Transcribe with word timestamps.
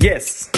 Yes! 0.00 0.48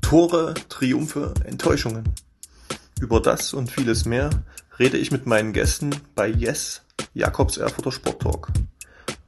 Tore, 0.00 0.54
Triumphe, 0.70 1.34
Enttäuschungen. 1.44 2.14
Über 2.98 3.20
das 3.20 3.52
und 3.52 3.70
vieles 3.70 4.06
mehr 4.06 4.30
rede 4.78 4.96
ich 4.96 5.10
mit 5.10 5.26
meinen 5.26 5.52
Gästen 5.52 5.94
bei 6.14 6.28
Yes, 6.28 6.80
Jakobs 7.12 7.58
Erfurter 7.58 7.92
Sport 7.92 8.22
Talk. 8.22 8.48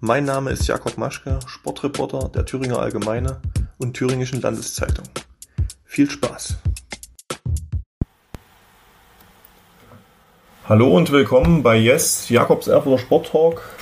Mein 0.01 0.25
Name 0.25 0.51
ist 0.51 0.67
Jakob 0.67 0.97
Maschke, 0.97 1.39
Sportreporter 1.47 2.31
der 2.31 2.47
Thüringer 2.47 2.79
Allgemeine 2.79 3.43
und 3.77 3.93
Thüringischen 3.93 4.41
Landeszeitung. 4.41 5.05
Viel 5.85 6.09
Spaß! 6.09 6.57
Hallo 10.67 10.97
und 10.97 11.13
willkommen 11.13 11.63
bei 11.63 11.77
Yes, 11.77 12.31
Jakobs 12.31 12.69
Erfurter 12.69 13.03
Sport 13.03 13.27
Talk. 13.27 13.78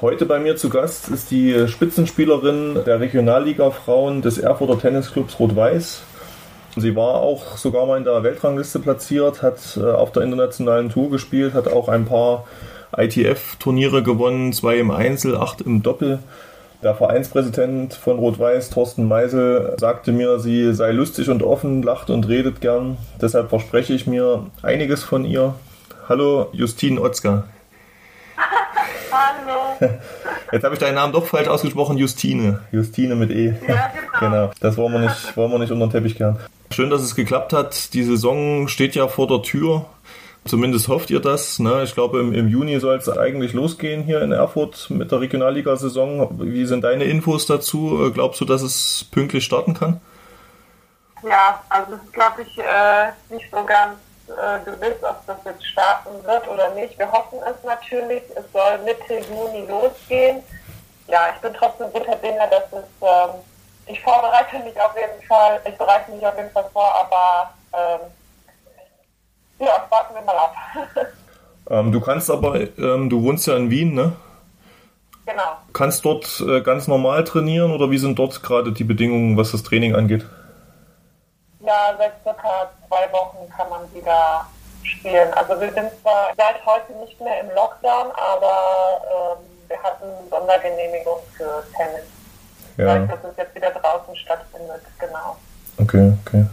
Heute 0.00 0.26
bei 0.26 0.40
mir 0.40 0.56
zu 0.56 0.70
Gast 0.70 1.08
ist 1.08 1.30
die 1.30 1.68
Spitzenspielerin 1.68 2.80
der 2.84 2.98
Regionalliga 2.98 3.70
Frauen 3.70 4.22
des 4.22 4.38
Erfurter 4.38 4.78
Tennisclubs 4.78 5.38
Rot-Weiß. 5.38 6.02
Sie 6.76 6.96
war 6.96 7.14
auch 7.14 7.56
sogar 7.56 7.86
mal 7.86 7.98
in 7.98 8.04
der 8.04 8.24
Weltrangliste 8.24 8.80
platziert, 8.80 9.42
hat 9.42 9.78
äh, 9.80 9.84
auf 9.84 10.10
der 10.10 10.24
internationalen 10.24 10.90
Tour 10.90 11.10
gespielt, 11.10 11.54
hat 11.54 11.68
auch 11.68 11.88
ein 11.88 12.06
paar 12.06 12.44
ITF-Turniere 12.96 14.02
gewonnen, 14.02 14.52
zwei 14.52 14.78
im 14.78 14.90
Einzel, 14.90 15.36
acht 15.36 15.60
im 15.60 15.84
Doppel. 15.84 16.18
Der 16.82 16.96
Vereinspräsident 16.96 17.94
von 17.94 18.18
Rot-Weiß, 18.18 18.70
Thorsten 18.70 19.06
Meisel, 19.06 19.76
sagte 19.78 20.10
mir, 20.10 20.40
sie 20.40 20.74
sei 20.74 20.90
lustig 20.90 21.30
und 21.30 21.44
offen, 21.44 21.84
lacht 21.84 22.10
und 22.10 22.28
redet 22.28 22.60
gern. 22.60 22.96
Deshalb 23.22 23.48
verspreche 23.48 23.94
ich 23.94 24.08
mir 24.08 24.46
einiges 24.60 25.04
von 25.04 25.24
ihr. 25.24 25.54
Hallo, 26.08 26.48
Justine 26.52 27.00
Otzka. 27.00 27.44
Hallo. 29.14 29.76
Jetzt 30.52 30.64
habe 30.64 30.74
ich 30.74 30.80
deinen 30.80 30.96
Namen 30.96 31.12
doch 31.12 31.26
falsch 31.26 31.46
ausgesprochen, 31.46 31.96
Justine. 31.98 32.60
Justine 32.72 33.14
mit 33.14 33.30
E. 33.30 33.54
Ja, 33.66 33.92
genau. 33.92 34.18
genau. 34.20 34.50
Das 34.60 34.76
wollen 34.76 34.92
wir 34.92 35.00
nicht, 35.00 35.36
wollen 35.36 35.52
wir 35.52 35.58
nicht 35.60 35.70
unter 35.70 35.86
den 35.86 35.92
Teppich 35.92 36.16
kehren. 36.16 36.38
Schön, 36.72 36.90
dass 36.90 37.02
es 37.02 37.14
geklappt 37.14 37.52
hat. 37.52 37.94
Die 37.94 38.02
Saison 38.02 38.66
steht 38.66 38.96
ja 38.96 39.06
vor 39.06 39.28
der 39.28 39.42
Tür. 39.42 39.86
Zumindest 40.44 40.88
hofft 40.88 41.10
ihr 41.10 41.20
das. 41.20 41.60
Ne? 41.60 41.82
Ich 41.84 41.94
glaube, 41.94 42.18
im, 42.18 42.34
im 42.34 42.48
Juni 42.48 42.80
soll 42.80 42.96
es 42.96 43.08
eigentlich 43.08 43.52
losgehen 43.52 44.02
hier 44.02 44.20
in 44.20 44.32
Erfurt 44.32 44.90
mit 44.90 45.12
der 45.12 45.20
Regionalliga-Saison. 45.20 46.28
Wie 46.40 46.66
sind 46.66 46.82
deine 46.82 47.04
Infos 47.04 47.46
dazu? 47.46 48.10
Glaubst 48.12 48.40
du, 48.40 48.44
dass 48.44 48.62
es 48.62 49.06
pünktlich 49.10 49.44
starten 49.44 49.74
kann? 49.74 50.00
Ja, 51.22 51.62
also 51.70 51.92
das 51.92 52.12
glaube 52.12 52.42
ich, 52.42 52.58
äh, 52.58 53.34
nicht 53.34 53.46
so 53.50 53.64
ganz 53.64 53.96
äh, 54.28 54.64
gewiss, 54.64 55.02
ob 55.02 55.24
das 55.26 55.36
jetzt 55.44 55.66
starten 55.66 56.24
wird 56.24 56.48
oder 56.48 56.70
nicht. 56.70 56.98
Wir 56.98 57.10
hoffen 57.10 57.38
es 57.46 57.62
natürlich. 57.64 58.22
Es 58.34 58.44
soll 58.52 58.78
Mitte 58.84 59.18
Juni 59.28 59.66
losgehen. 59.66 60.42
Ja, 61.08 61.28
ich 61.34 61.40
bin 61.40 61.52
trotzdem 61.54 61.92
guter 61.92 62.16
Dinge, 62.16 62.48
dass 62.50 62.64
es, 62.72 62.88
ähm, 63.02 63.34
ich 63.86 64.00
vorbereite 64.00 64.58
mich 64.60 64.80
auf 64.80 64.94
jeden 64.96 65.26
Fall, 65.26 65.60
ich 65.66 65.76
bereite 65.76 66.10
mich 66.10 66.26
auf 66.26 66.36
jeden 66.36 66.50
Fall 66.50 66.64
vor, 66.72 66.90
aber 66.94 67.52
ähm, 67.74 68.00
ja, 69.58 69.86
warten 69.90 70.14
wir 70.14 70.22
mal 70.22 70.36
ab. 70.36 70.54
ähm, 71.70 71.92
du 71.92 72.00
kannst 72.00 72.30
aber, 72.30 72.56
ähm, 72.78 73.10
du 73.10 73.22
wohnst 73.22 73.46
ja 73.46 73.56
in 73.56 73.70
Wien, 73.70 73.94
ne? 73.94 74.16
Genau. 75.26 75.58
Kannst 75.72 76.04
dort 76.04 76.42
äh, 76.46 76.60
ganz 76.62 76.86
normal 76.88 77.24
trainieren 77.24 77.72
oder 77.72 77.90
wie 77.90 77.98
sind 77.98 78.18
dort 78.18 78.42
gerade 78.42 78.72
die 78.72 78.84
Bedingungen, 78.84 79.36
was 79.36 79.52
das 79.52 79.62
Training 79.62 79.94
angeht? 79.94 80.24
Ja, 81.64 81.94
seit 81.98 82.12
circa 82.22 82.70
zwei 82.88 83.10
Wochen 83.12 83.48
kann 83.56 83.68
man 83.70 83.80
wieder 83.94 84.46
spielen. 84.82 85.32
Also 85.32 85.60
wir 85.60 85.72
sind 85.72 85.90
zwar 86.02 86.32
seit 86.36 86.64
heute 86.66 86.92
nicht 87.00 87.18
mehr 87.20 87.40
im 87.40 87.48
Lockdown, 87.54 88.12
aber 88.12 89.00
ähm, 89.10 89.38
wir 89.68 89.82
hatten 89.82 90.06
Sondergenehmigung 90.30 91.18
für 91.36 91.64
Tennis. 91.76 92.04
Ja. 92.76 92.86
Weil 92.86 93.06
dass 93.06 93.24
es 93.30 93.36
jetzt 93.36 93.54
wieder 93.54 93.70
draußen 93.70 94.14
stattfindet, 94.16 94.82
genau. 94.98 95.36
Okay, 95.78 96.12
okay. 96.26 96.44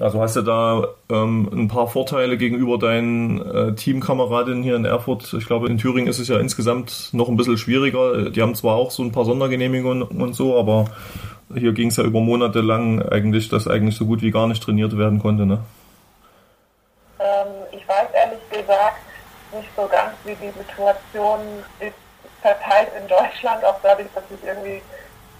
Also 0.00 0.20
hast 0.20 0.36
du 0.36 0.42
da 0.42 0.88
ähm, 1.10 1.48
ein 1.52 1.68
paar 1.68 1.88
Vorteile 1.88 2.36
gegenüber 2.36 2.78
deinen 2.78 3.40
äh, 3.40 3.74
Teamkameradinnen 3.74 4.62
hier 4.62 4.76
in 4.76 4.84
Erfurt. 4.84 5.32
Ich 5.32 5.46
glaube, 5.46 5.68
in 5.68 5.78
Thüringen 5.78 6.08
ist 6.08 6.18
es 6.18 6.28
ja 6.28 6.38
insgesamt 6.38 7.10
noch 7.12 7.28
ein 7.28 7.36
bisschen 7.36 7.56
schwieriger. 7.56 8.30
Die 8.30 8.42
haben 8.42 8.54
zwar 8.54 8.74
auch 8.74 8.90
so 8.90 9.02
ein 9.02 9.12
paar 9.12 9.24
Sondergenehmigungen 9.24 10.02
und 10.02 10.34
so, 10.34 10.58
aber 10.58 10.86
hier 11.54 11.72
ging 11.72 11.88
es 11.88 11.96
ja 11.96 12.04
über 12.04 12.20
Monate 12.20 12.60
lang 12.60 13.02
eigentlich, 13.02 13.48
dass 13.48 13.66
eigentlich 13.66 13.96
so 13.96 14.06
gut 14.06 14.22
wie 14.22 14.30
gar 14.30 14.46
nicht 14.46 14.62
trainiert 14.62 14.96
werden 14.98 15.18
konnte, 15.18 15.46
ne? 15.46 15.58
Ähm, 17.20 17.46
ich 17.72 17.86
weiß 17.88 18.08
ehrlich 18.14 18.40
gesagt 18.50 18.98
nicht 19.52 19.68
so 19.76 19.86
ganz, 19.86 20.12
wie 20.24 20.34
die 20.34 20.52
Situation 20.58 21.40
ist 21.80 21.94
verteilt 22.42 22.88
in 23.00 23.08
Deutschland, 23.08 23.64
auch 23.64 23.78
dadurch, 23.82 24.08
dass 24.14 24.28
sich 24.28 24.38
irgendwie 24.46 24.80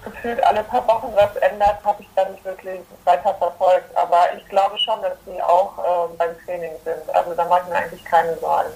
gefühlt 0.05 0.43
alle 0.45 0.63
paar 0.65 0.87
Wochen 0.87 1.13
was 1.15 1.35
ändert, 1.37 1.85
habe 1.85 2.03
ich 2.03 2.09
da 2.17 2.29
nicht 2.29 2.45
wirklich 2.45 2.81
weiter 3.05 3.35
verfolgt. 3.35 3.95
Aber 3.95 4.27
ich 4.37 4.47
glaube 4.49 4.79
schon, 4.79 5.01
dass 5.03 5.17
sie 5.27 5.41
auch 5.43 5.79
äh, 5.79 6.17
beim 6.17 6.31
Training 6.45 6.73
sind. 6.85 7.15
Also 7.15 7.35
da 7.35 7.45
mache 7.47 7.63
ich 7.65 7.69
mir 7.71 7.77
eigentlich 7.77 8.05
keine 8.05 8.37
Sorgen. 8.39 8.71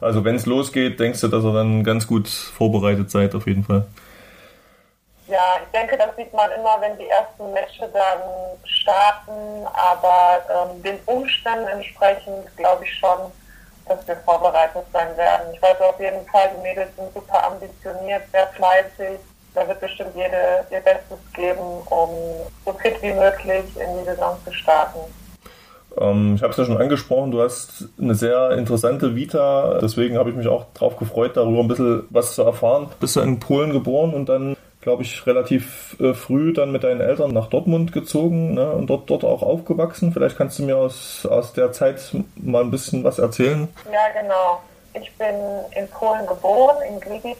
Also 0.00 0.24
wenn 0.24 0.36
es 0.36 0.46
losgeht, 0.46 1.00
denkst 1.00 1.20
du, 1.20 1.28
dass 1.28 1.44
ihr 1.44 1.52
dann 1.52 1.84
ganz 1.84 2.06
gut 2.06 2.28
vorbereitet 2.28 3.10
seid, 3.10 3.34
auf 3.34 3.46
jeden 3.46 3.64
Fall? 3.64 3.86
Ja, 5.38 5.60
ich 5.62 5.70
denke, 5.70 5.96
das 5.96 6.16
sieht 6.16 6.34
man 6.34 6.50
immer, 6.50 6.80
wenn 6.80 6.98
die 6.98 7.08
ersten 7.08 7.52
Matches 7.52 7.92
dann 7.92 8.18
starten, 8.64 9.64
aber 9.72 10.42
ähm, 10.50 10.82
den 10.82 10.98
Umständen 11.06 11.68
entsprechend 11.68 12.56
glaube 12.56 12.82
ich 12.82 12.92
schon, 12.98 13.30
dass 13.86 14.04
wir 14.08 14.16
vorbereitet 14.16 14.82
sein 14.92 15.16
werden. 15.16 15.54
Ich 15.54 15.62
weiß 15.62 15.80
auf 15.80 16.00
jeden 16.00 16.26
Fall, 16.26 16.50
die 16.56 16.62
Mädels 16.62 16.88
sind 16.96 17.14
super 17.14 17.46
ambitioniert, 17.46 18.22
sehr 18.32 18.48
fleißig. 18.48 19.20
Da 19.54 19.68
wird 19.68 19.78
bestimmt 19.78 20.10
jede 20.16 20.66
ihr 20.72 20.80
Bestes 20.80 21.20
geben, 21.32 21.86
um 21.88 22.10
so 22.64 22.72
fit 22.72 23.00
wie 23.00 23.12
möglich 23.12 23.64
in 23.76 23.98
die 23.98 24.04
Saison 24.06 24.36
zu 24.44 24.52
starten. 24.52 24.98
Ähm, 26.00 26.34
ich 26.34 26.42
habe 26.42 26.50
es 26.50 26.56
ja 26.56 26.64
schon 26.64 26.78
angesprochen, 26.78 27.30
du 27.30 27.42
hast 27.42 27.84
eine 28.00 28.16
sehr 28.16 28.50
interessante 28.58 29.14
Vita, 29.14 29.78
deswegen 29.80 30.18
habe 30.18 30.30
ich 30.30 30.36
mich 30.36 30.48
auch 30.48 30.66
darauf 30.74 30.96
gefreut, 30.96 31.36
darüber 31.36 31.60
ein 31.60 31.68
bisschen 31.68 32.08
was 32.10 32.34
zu 32.34 32.42
erfahren. 32.42 32.88
Bist 32.98 33.14
du 33.14 33.20
in 33.20 33.38
Polen 33.38 33.72
geboren 33.72 34.12
und 34.14 34.28
dann 34.28 34.56
glaube 34.80 35.02
ich, 35.02 35.26
relativ 35.26 35.96
äh, 36.00 36.14
früh 36.14 36.52
dann 36.52 36.72
mit 36.72 36.84
deinen 36.84 37.00
Eltern 37.00 37.32
nach 37.32 37.48
Dortmund 37.48 37.92
gezogen 37.92 38.54
ne, 38.54 38.70
und 38.72 38.88
dort, 38.88 39.10
dort 39.10 39.24
auch 39.24 39.42
aufgewachsen. 39.42 40.12
Vielleicht 40.12 40.36
kannst 40.36 40.58
du 40.58 40.62
mir 40.62 40.76
aus, 40.76 41.26
aus 41.26 41.52
der 41.52 41.72
Zeit 41.72 42.12
mal 42.36 42.62
ein 42.62 42.70
bisschen 42.70 43.04
was 43.04 43.18
erzählen. 43.18 43.68
Ja, 43.92 44.20
genau. 44.20 44.62
Ich 44.94 45.12
bin 45.16 45.34
in 45.76 45.88
Polen 45.88 46.26
geboren, 46.26 46.76
in 46.88 47.00
Gliwice. 47.00 47.36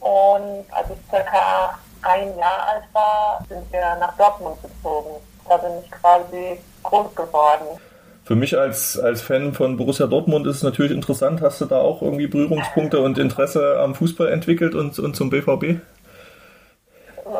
Und 0.00 0.64
als 0.70 0.88
ich 0.90 1.10
circa 1.10 1.78
ein 2.02 2.36
Jahr 2.36 2.68
alt 2.68 2.84
war, 2.92 3.44
sind 3.48 3.72
wir 3.72 3.96
nach 4.00 4.16
Dortmund 4.16 4.56
gezogen. 4.62 5.20
Da 5.48 5.56
bin 5.56 5.70
ich 5.82 5.90
quasi 5.90 6.58
groß 6.82 7.14
geworden. 7.14 7.78
Für 8.24 8.34
mich 8.34 8.58
als, 8.58 8.98
als 8.98 9.20
Fan 9.20 9.52
von 9.52 9.76
Borussia 9.76 10.06
Dortmund 10.06 10.46
ist 10.46 10.56
es 10.56 10.62
natürlich 10.62 10.92
interessant. 10.92 11.42
Hast 11.42 11.60
du 11.60 11.66
da 11.66 11.80
auch 11.80 12.00
irgendwie 12.00 12.26
Berührungspunkte 12.26 13.00
und 13.00 13.18
Interesse 13.18 13.78
am 13.78 13.94
Fußball 13.94 14.28
entwickelt 14.28 14.74
und, 14.74 14.98
und 14.98 15.14
zum 15.14 15.28
BVB? 15.28 15.80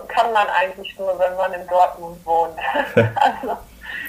Kann 0.09 0.33
man 0.33 0.49
eigentlich 0.49 0.99
nur, 0.99 1.19
wenn 1.19 1.37
man 1.37 1.53
in 1.53 1.67
Dortmund 1.67 2.25
wohnt. 2.25 2.59
also 2.95 3.57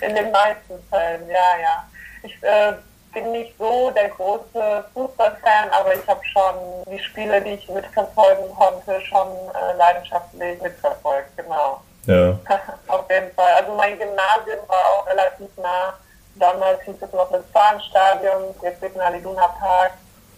in 0.02 0.16
den 0.16 0.32
meisten 0.32 0.82
Fällen, 0.90 1.28
ja, 1.30 1.58
ja. 1.62 1.86
Ich 2.24 2.44
äh, 2.44 2.74
bin 3.14 3.32
nicht 3.32 3.58
so 3.58 3.92
der 3.92 4.10
große 4.10 4.86
Fußballfan, 4.94 5.70
aber 5.72 5.96
ich 5.96 6.08
habe 6.08 6.22
schon 6.26 6.56
die 6.92 7.00
Spiele, 7.00 7.42
die 7.42 7.52
ich 7.52 7.70
mitverfolgen 7.70 8.54
konnte, 8.56 9.02
schon 9.02 9.28
äh, 9.28 9.78
leidenschaftlich 9.78 10.62
mitverfolgt, 10.62 11.36
genau. 11.38 11.82
Ja. 12.06 12.38
Auf 12.88 13.10
jeden 13.10 13.32
Fall. 13.34 13.54
Also 13.60 13.74
mein 13.74 13.98
Gymnasium 13.98 14.60
war 14.68 14.86
auch 14.94 15.08
relativ 15.08 15.50
nah. 15.58 15.94
Damals 16.36 16.82
hieß 16.82 16.96
es 17.02 17.14
noch 17.14 17.32
das 17.32 17.44
Fahnenstadion, 17.54 18.54
jetzt 18.62 18.82
Signal 18.82 19.16
Iduna 19.16 19.48
Park. 19.48 19.94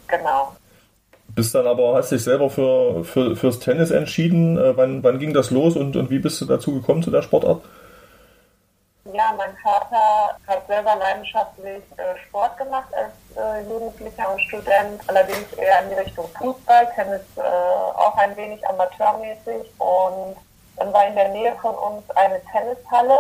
Genau. 0.08 0.56
Bist 1.38 1.54
dann 1.54 1.68
aber, 1.68 1.94
hast 1.94 2.12
dich 2.12 2.24
selber 2.24 2.50
für, 2.50 3.04
für, 3.04 3.36
fürs 3.36 3.60
Tennis 3.60 3.92
entschieden. 3.92 4.58
Äh, 4.58 4.76
wann, 4.76 5.04
wann 5.04 5.20
ging 5.20 5.36
das 5.36 5.52
los 5.52 5.76
und, 5.76 5.96
und 5.96 6.10
wie 6.10 6.18
bist 6.18 6.42
du 6.42 6.46
dazu 6.46 6.74
gekommen 6.74 7.04
zu 7.04 7.12
der 7.12 7.22
Sportart? 7.22 7.62
Ja, 9.14 9.36
mein 9.38 9.56
Vater 9.62 10.36
hat 10.48 10.66
selber 10.66 10.96
leidenschaftlich 10.96 11.84
äh, 11.98 12.18
Sport 12.26 12.58
gemacht 12.58 12.88
als 12.92 13.14
äh, 13.38 13.70
Jugendlicher 13.70 14.34
und 14.34 14.42
Student, 14.42 15.00
allerdings 15.06 15.54
eher 15.54 15.84
in 15.84 15.90
die 15.90 15.96
Richtung 16.02 16.28
Fußball, 16.40 16.88
Tennis 16.96 17.22
äh, 17.36 17.42
auch 17.42 18.18
ein 18.18 18.36
wenig 18.36 18.68
amateurmäßig. 18.68 19.62
Und 19.78 20.38
dann 20.78 20.92
war 20.92 21.06
in 21.06 21.14
der 21.14 21.30
Nähe 21.30 21.56
von 21.62 21.76
uns 21.76 22.10
eine 22.16 22.42
Tennishalle 22.52 23.20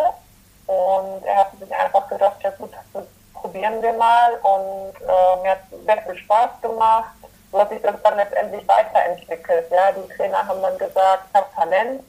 und 0.66 1.24
er 1.24 1.36
hat 1.36 1.52
sich 1.60 1.72
einfach 1.72 2.10
gedacht, 2.10 2.38
ja 2.42 2.50
gut, 2.58 2.72
das 2.94 3.06
probieren 3.36 3.80
wir 3.80 3.94
mal 3.94 4.31
und 4.42 5.02
äh, 5.02 5.44
mir 5.44 5.52
hat 5.52 5.60
sehr 5.86 6.02
viel 6.02 6.18
Spaß 6.18 6.50
gemacht 6.63 7.13
so 7.52 7.60
hat 7.60 7.70
sich 7.70 7.82
das 7.82 7.96
dann 8.04 8.18
letztendlich 8.18 8.68
weiterentwickelt. 8.68 9.72
Ja, 9.72 9.92
die 9.92 10.14
Trainer 10.16 10.48
haben 10.48 10.62
dann 10.62 10.78
gesagt, 10.78 11.24
ich 11.30 11.36
habe 11.36 11.48
Talent, 11.56 12.04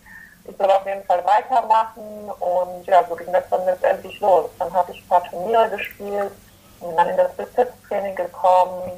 ich 0.44 0.56
soll 0.56 0.70
auf 0.70 0.86
jeden 0.86 1.04
Fall 1.04 1.24
weitermachen 1.24 2.30
und 2.40 2.86
ja, 2.86 3.04
so 3.08 3.14
ging 3.14 3.32
das 3.32 3.48
dann 3.50 3.64
letztendlich 3.66 4.18
los. 4.20 4.50
Dann 4.58 4.72
habe 4.72 4.92
ich 4.92 5.02
ein 5.02 5.08
paar 5.08 5.24
Turniere 5.24 5.68
gespielt 5.70 6.32
und 6.80 6.96
dann 6.96 7.08
in 7.08 7.16
das 7.16 7.32
Bezirkstraining 7.34 8.14
gekommen. 8.14 8.92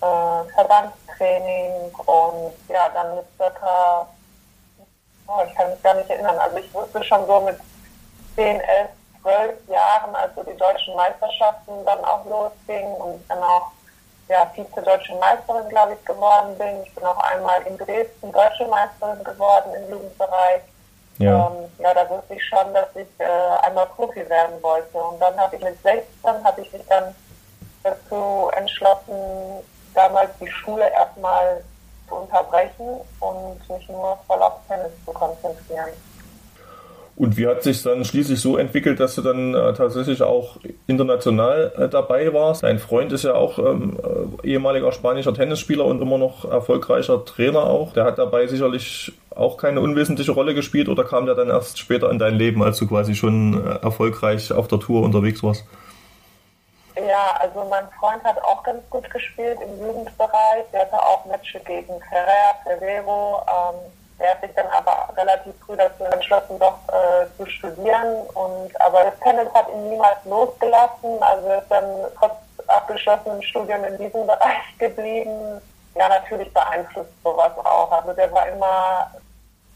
äh, 0.00 0.52
Verbandstraining 0.54 1.92
und 2.06 2.52
ja, 2.68 2.88
dann 2.94 3.16
mit 3.16 3.26
circa, 3.36 4.06
oh, 5.26 5.42
ich 5.46 5.54
kann 5.54 5.70
mich 5.70 5.82
gar 5.82 5.94
nicht 5.94 6.08
erinnern, 6.10 6.38
also 6.38 6.56
ich 6.56 6.72
wusste 6.72 7.04
schon 7.04 7.26
so 7.26 7.40
mit 7.40 7.58
10, 8.34 8.60
11, 8.60 8.88
12 9.22 9.68
Jahren, 9.68 10.16
als 10.16 10.34
so 10.34 10.42
die 10.42 10.56
deutschen 10.56 10.96
Meisterschaften 10.96 11.84
dann 11.84 12.02
auch 12.04 12.24
losgingen 12.24 12.94
und 12.94 13.22
dann 13.28 13.42
auch 13.42 13.70
ja, 14.30 14.46
Vize-Deutsche 14.54 15.14
Meisterin, 15.16 15.68
glaube 15.68 15.94
ich, 15.94 16.04
geworden 16.04 16.56
bin. 16.56 16.82
Ich 16.84 16.94
bin 16.94 17.04
auch 17.04 17.18
einmal 17.18 17.60
in 17.62 17.76
Dresden 17.76 18.30
Deutsche 18.32 18.66
Meisterin 18.66 19.24
geworden 19.24 19.74
im 19.74 19.90
Jugendbereich. 19.90 20.62
Ja. 21.18 21.48
Ähm, 21.48 21.68
ja, 21.78 21.92
da 21.92 22.08
wusste 22.08 22.34
ich 22.34 22.44
schon, 22.46 22.72
dass 22.72 22.88
ich 22.94 23.08
äh, 23.18 23.66
einmal 23.66 23.86
Profi 23.86 24.26
werden 24.28 24.62
wollte. 24.62 24.96
Und 24.96 25.20
dann 25.20 25.36
habe 25.36 25.56
ich 25.56 25.62
mit 25.62 25.82
16 25.82 26.04
habe 26.44 26.60
ich 26.60 26.72
mich 26.72 26.86
dann 26.88 27.14
dazu 27.82 28.50
entschlossen, 28.56 29.64
damals 29.94 30.30
die 30.40 30.50
Schule 30.50 30.88
erstmal 30.92 31.64
zu 32.08 32.14
unterbrechen 32.14 33.00
und 33.18 33.68
mich 33.68 33.88
nur 33.88 34.16
voll 34.28 34.42
auf 34.42 34.54
Tennis 34.68 34.92
zu 35.04 35.12
konzentrieren. 35.12 35.90
Und 37.20 37.36
wie 37.36 37.46
hat 37.46 37.62
sich 37.62 37.82
dann 37.82 38.02
schließlich 38.02 38.40
so 38.40 38.56
entwickelt, 38.56 38.98
dass 38.98 39.14
du 39.14 39.20
dann 39.20 39.52
äh, 39.52 39.74
tatsächlich 39.74 40.22
auch 40.22 40.56
international 40.86 41.70
äh, 41.76 41.86
dabei 41.86 42.32
warst? 42.32 42.62
Dein 42.62 42.78
Freund 42.78 43.12
ist 43.12 43.24
ja 43.24 43.34
auch 43.34 43.58
ähm, 43.58 44.00
äh, 44.42 44.48
ehemaliger 44.48 44.90
spanischer 44.90 45.34
Tennisspieler 45.34 45.84
und 45.84 46.00
immer 46.00 46.16
noch 46.16 46.50
erfolgreicher 46.50 47.22
Trainer 47.26 47.64
auch. 47.64 47.92
Der 47.92 48.04
hat 48.04 48.16
dabei 48.16 48.46
sicherlich 48.46 49.12
auch 49.36 49.58
keine 49.58 49.82
unwesentliche 49.82 50.32
Rolle 50.32 50.54
gespielt 50.54 50.88
oder 50.88 51.04
kam 51.04 51.26
der 51.26 51.34
dann 51.34 51.50
erst 51.50 51.78
später 51.78 52.10
in 52.10 52.18
dein 52.18 52.36
Leben, 52.36 52.62
als 52.62 52.78
du 52.78 52.88
quasi 52.88 53.14
schon 53.14 53.66
äh, 53.66 53.82
erfolgreich 53.82 54.50
auf 54.50 54.68
der 54.68 54.80
Tour 54.80 55.02
unterwegs 55.02 55.42
warst? 55.42 55.66
Ja, 56.96 57.38
also 57.38 57.68
mein 57.68 57.84
Freund 57.98 58.24
hat 58.24 58.42
auch 58.42 58.62
ganz 58.62 58.80
gut 58.88 59.10
gespielt 59.10 59.58
im 59.62 59.86
Jugendbereich. 59.86 60.64
Der 60.72 60.80
hatte 60.80 60.98
auch 60.98 61.26
Matches 61.26 61.62
gegen 61.66 62.00
Ferrer, 62.08 62.54
Ferrero. 62.64 63.42
Ähm, 63.46 63.99
er 64.20 64.32
hat 64.32 64.40
sich 64.42 64.54
dann 64.54 64.66
aber 64.66 65.08
relativ 65.16 65.54
früh 65.64 65.76
dazu 65.76 66.04
entschlossen, 66.04 66.58
doch 66.58 66.78
äh, 66.88 67.26
zu 67.36 67.46
studieren. 67.50 68.26
Und 68.34 68.78
aber 68.80 69.04
das 69.04 69.18
Tennis 69.20 69.48
hat 69.54 69.68
ihn 69.70 69.88
niemals 69.88 70.18
losgelassen. 70.26 71.22
Also 71.22 71.48
er 71.48 71.58
ist 71.58 71.70
dann 71.70 71.84
trotz 72.18 72.34
abgeschlossenem 72.66 73.40
Studium 73.42 73.82
in 73.84 73.96
diesem 73.96 74.26
Bereich 74.26 74.62
geblieben. 74.78 75.60
Ja, 75.94 76.08
natürlich 76.08 76.52
beeinflusst 76.52 77.10
sowas 77.24 77.52
auch. 77.64 77.90
Also 77.90 78.12
der 78.12 78.30
war 78.32 78.46
immer 78.48 79.10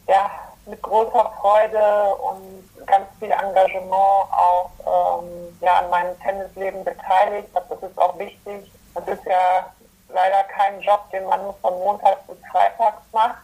ja 0.06 0.30
mit 0.66 0.80
großer 0.82 1.32
Freude 1.40 2.14
und 2.16 2.86
ganz 2.86 3.06
viel 3.18 3.30
Engagement 3.30 3.92
auch 3.92 4.70
ähm, 4.86 5.56
ja, 5.60 5.78
an 5.78 5.90
meinem 5.90 6.20
Tennisleben 6.20 6.84
beteiligt. 6.84 7.48
Das 7.54 7.82
ist 7.82 7.98
auch 7.98 8.18
wichtig. 8.18 8.70
Das 8.94 9.08
ist 9.08 9.24
ja 9.24 9.72
leider 10.10 10.44
kein 10.44 10.80
Job, 10.80 11.10
den 11.10 11.24
man 11.26 11.42
nur 11.42 11.54
von 11.62 11.74
Montag 11.78 12.26
bis 12.26 12.36
Freitag 12.50 12.94
macht. 13.12 13.43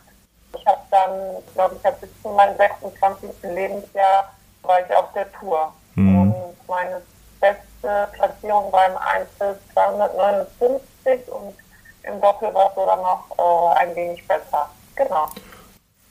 Ich 0.54 0.66
habe 0.66 0.80
dann, 0.90 1.42
glaube 1.54 1.76
ich, 1.76 1.82
bis 2.00 2.22
zu 2.22 2.28
meinem 2.28 2.56
26. 2.56 3.30
Lebensjahr 3.42 4.32
war 4.62 4.80
ich 4.80 4.94
auf 4.94 5.12
der 5.14 5.30
Tour. 5.32 5.72
Mhm. 5.94 6.32
Und 6.32 6.68
meine 6.68 7.02
beste 7.40 8.08
Platzierung 8.12 8.72
war 8.72 8.86
im 8.86 8.96
Einzel 8.96 9.58
259 9.72 11.32
und 11.32 11.56
im 12.02 12.20
Doppel 12.20 12.52
war 12.54 12.68
es 12.68 12.74
sogar 12.74 12.96
noch 12.96 13.24
äh, 13.38 13.78
ein 13.78 13.94
wenig 13.94 14.26
besser. 14.26 14.68
Genau. 14.96 15.28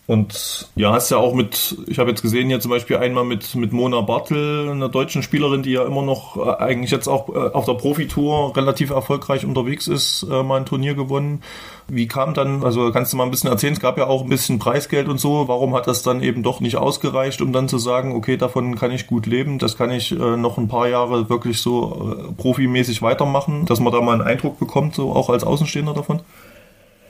Und 0.10 0.68
ja, 0.76 0.92
hast 0.92 1.12
ja 1.12 1.18
auch 1.18 1.36
mit, 1.36 1.78
ich 1.86 2.00
habe 2.00 2.10
jetzt 2.10 2.24
gesehen 2.24 2.48
hier 2.48 2.60
zum 2.60 2.72
Beispiel 2.72 2.98
einmal 2.98 3.26
mit, 3.26 3.54
mit 3.54 3.72
Mona 3.74 4.02
Bartel, 4.02 4.68
einer 4.68 4.90
deutschen 4.90 5.22
Spielerin, 5.22 5.62
die 5.62 5.74
ja 5.74 5.86
immer 5.86 6.02
noch 6.02 6.36
äh, 6.36 6.64
eigentlich 6.64 6.90
jetzt 6.90 7.08
auch 7.08 7.30
äh, 7.30 7.52
auf 7.54 7.66
der 7.66 7.76
Profitour 7.76 8.58
relativ 8.58 8.90
erfolgreich 8.90 9.46
unterwegs 9.46 9.88
ist, 9.88 10.24
äh, 10.24 10.42
mal 10.42 10.62
ein 10.62 10.66
Turnier 10.66 10.96
gewonnen. 10.96 11.44
Wie 11.88 12.08
kam 12.08 12.34
dann, 12.34 12.64
also 12.64 12.92
kannst 12.92 13.14
du 13.14 13.18
mal 13.18 13.26
ein 13.26 13.30
bisschen 13.30 13.52
erzählen, 13.52 13.74
es 13.74 13.80
gab 13.80 14.00
ja 14.00 14.08
auch 14.08 14.24
ein 14.24 14.30
bisschen 14.30 14.58
Preisgeld 14.58 15.10
und 15.10 15.20
so, 15.20 15.48
warum 15.48 15.76
hat 15.76 15.86
das 15.86 16.02
dann 16.02 16.24
eben 16.24 16.42
doch 16.42 16.60
nicht 16.60 16.78
ausgereicht, 16.78 17.40
um 17.44 17.54
dann 17.54 17.70
zu 17.70 17.78
sagen, 17.78 18.16
okay, 18.16 18.36
davon 18.36 18.80
kann 18.80 18.90
ich 18.90 19.06
gut 19.06 19.28
leben, 19.28 19.60
das 19.60 19.78
kann 19.78 19.92
ich 19.92 20.12
äh, 20.12 20.16
noch 20.38 20.58
ein 20.58 20.68
paar 20.68 20.88
Jahre 20.88 21.30
wirklich 21.30 21.62
so 21.62 22.16
äh, 22.18 22.34
profimäßig 22.34 23.04
weitermachen, 23.04 23.68
dass 23.68 23.80
man 23.80 23.94
da 23.94 24.02
mal 24.02 24.14
einen 24.14 24.28
Eindruck 24.28 24.58
bekommt, 24.58 24.96
so 24.96 25.12
auch 25.14 25.30
als 25.30 25.44
Außenstehender 25.44 25.94
davon? 25.94 26.22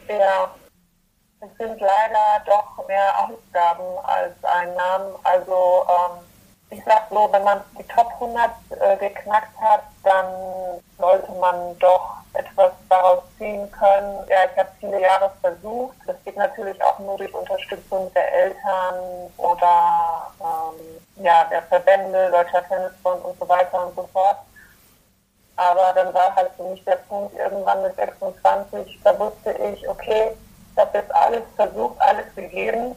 Ja, 0.10 0.52
es 1.42 1.58
sind 1.58 1.80
leider 1.80 2.44
doch 2.46 2.88
mehr 2.88 3.14
Ausgaben 3.18 3.86
als 4.04 4.34
Einnahmen. 4.44 5.16
Also 5.24 5.86
ähm, 5.88 6.26
ich 6.72 6.84
sag 6.84 7.08
so, 7.10 7.30
wenn 7.32 7.44
man 7.44 7.62
die 7.78 7.84
Top 7.84 8.12
100 8.14 8.52
äh, 8.70 8.98
geknackt 8.98 9.60
hat, 9.60 9.84
dann 10.04 10.26
sollte 10.98 11.32
man 11.34 11.78
doch 11.80 12.18
etwas 12.34 12.72
daraus 12.90 13.24
ziehen 13.38 13.72
können. 13.72 14.26
Ja, 14.28 14.38
ich 14.52 14.58
habe 14.58 14.70
viele 14.80 15.02
Jahre 15.02 15.32
versucht. 15.42 15.98
Das 16.06 16.16
geht 16.26 16.38
natürlich 16.38 16.82
auch 16.84 17.00
nur 17.00 17.18
durch 17.18 17.34
Unterstützung 17.34 18.12
der 18.14 18.34
Eltern 18.34 19.32
oder 19.38 20.32
ähm, 20.40 21.24
ja, 21.24 21.46
der 21.46 21.64
Verbände, 21.64 22.30
Deutscher 22.32 22.68
Tennisbund 22.68 23.24
und 23.24 23.40
so 23.40 23.48
weiter 23.48 23.88
und 23.88 23.96
so 23.96 24.08
fort. 24.14 24.38
Aber 25.56 25.92
dann 25.94 26.14
war 26.14 26.36
halt 26.36 26.52
für 26.56 26.64
mich 26.64 26.84
der 26.86 26.98
Punkt 27.10 27.36
irgendwann 27.36 27.82
mit 27.82 27.96
26, 27.96 29.00
da 29.04 29.20
wusste 29.20 29.52
ich, 29.52 29.90
okay, 29.90 30.32
habe 30.80 30.98
jetzt 30.98 31.14
alles 31.14 31.44
versucht, 31.56 32.00
alles 32.00 32.26
gegeben. 32.36 32.96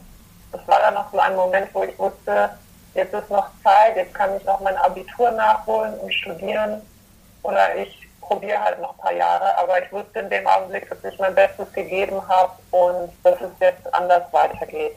Das 0.52 0.66
war 0.66 0.80
dann 0.80 0.94
noch 0.94 1.10
so 1.12 1.18
ein 1.18 1.34
Moment, 1.34 1.68
wo 1.72 1.82
ich 1.82 1.98
wusste, 1.98 2.50
jetzt 2.94 3.14
ist 3.14 3.30
noch 3.30 3.48
Zeit, 3.62 3.96
jetzt 3.96 4.14
kann 4.14 4.36
ich 4.36 4.44
noch 4.44 4.60
mein 4.60 4.76
Abitur 4.76 5.30
nachholen 5.32 5.94
und 5.94 6.12
studieren. 6.12 6.82
Oder 7.42 7.76
ich 7.76 8.08
probiere 8.20 8.62
halt 8.62 8.80
noch 8.80 8.92
ein 8.92 8.98
paar 8.98 9.14
Jahre. 9.14 9.56
Aber 9.58 9.82
ich 9.82 9.90
wusste 9.92 10.20
in 10.20 10.30
dem 10.30 10.46
Augenblick, 10.46 10.88
dass 10.88 11.12
ich 11.12 11.18
mein 11.18 11.34
Bestes 11.34 11.72
gegeben 11.72 12.20
habe 12.28 12.52
und 12.70 13.10
dass 13.22 13.40
es 13.40 13.50
jetzt 13.60 13.92
anders 13.94 14.22
weitergeht. 14.32 14.92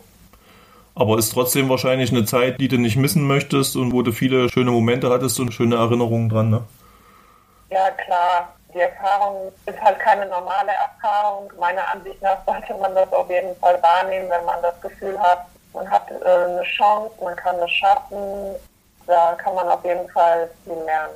Aber 0.93 1.17
ist 1.17 1.33
trotzdem 1.33 1.67
wahrscheinlich 1.69 2.11
eine 2.11 2.23
Zeit, 2.23 2.59
die 2.61 2.69
du 2.69 2.77
nicht 2.77 2.95
missen 2.95 3.27
möchtest 3.27 3.75
und 3.75 3.91
wo 3.91 4.01
du 4.01 4.13
viele 4.13 4.49
schöne 4.49 4.71
Momente 4.71 5.09
hattest 5.09 5.39
und 5.39 5.53
schöne 5.53 5.75
Erinnerungen 5.75 6.29
dran, 6.29 6.49
ne? 6.49 6.63
Ja, 7.69 7.91
klar 7.91 8.55
die 8.75 8.81
Erfahrung 8.81 9.51
ist 9.65 9.81
halt 9.81 9.97
keine 9.99 10.27
normale 10.27 10.71
Erfahrung. 10.71 11.51
Meiner 11.59 11.89
Ansicht 11.93 12.21
nach 12.21 12.37
sollte 12.45 12.73
man 12.79 12.93
das 12.93 13.11
auf 13.13 13.29
jeden 13.29 13.55
Fall 13.55 13.81
wahrnehmen, 13.81 14.29
wenn 14.29 14.45
man 14.45 14.61
das 14.61 14.79
Gefühl 14.81 15.17
hat, 15.17 15.47
man 15.73 15.89
hat 15.89 16.11
äh, 16.11 16.25
eine 16.25 16.63
Chance, 16.63 17.15
man 17.23 17.35
kann 17.37 17.55
es 17.63 17.71
schaffen. 17.71 18.17
Da 19.07 19.35
kann 19.41 19.55
man 19.55 19.67
auf 19.69 19.83
jeden 19.85 20.07
Fall 20.09 20.49
viel 20.65 20.73
lernen. 20.73 21.13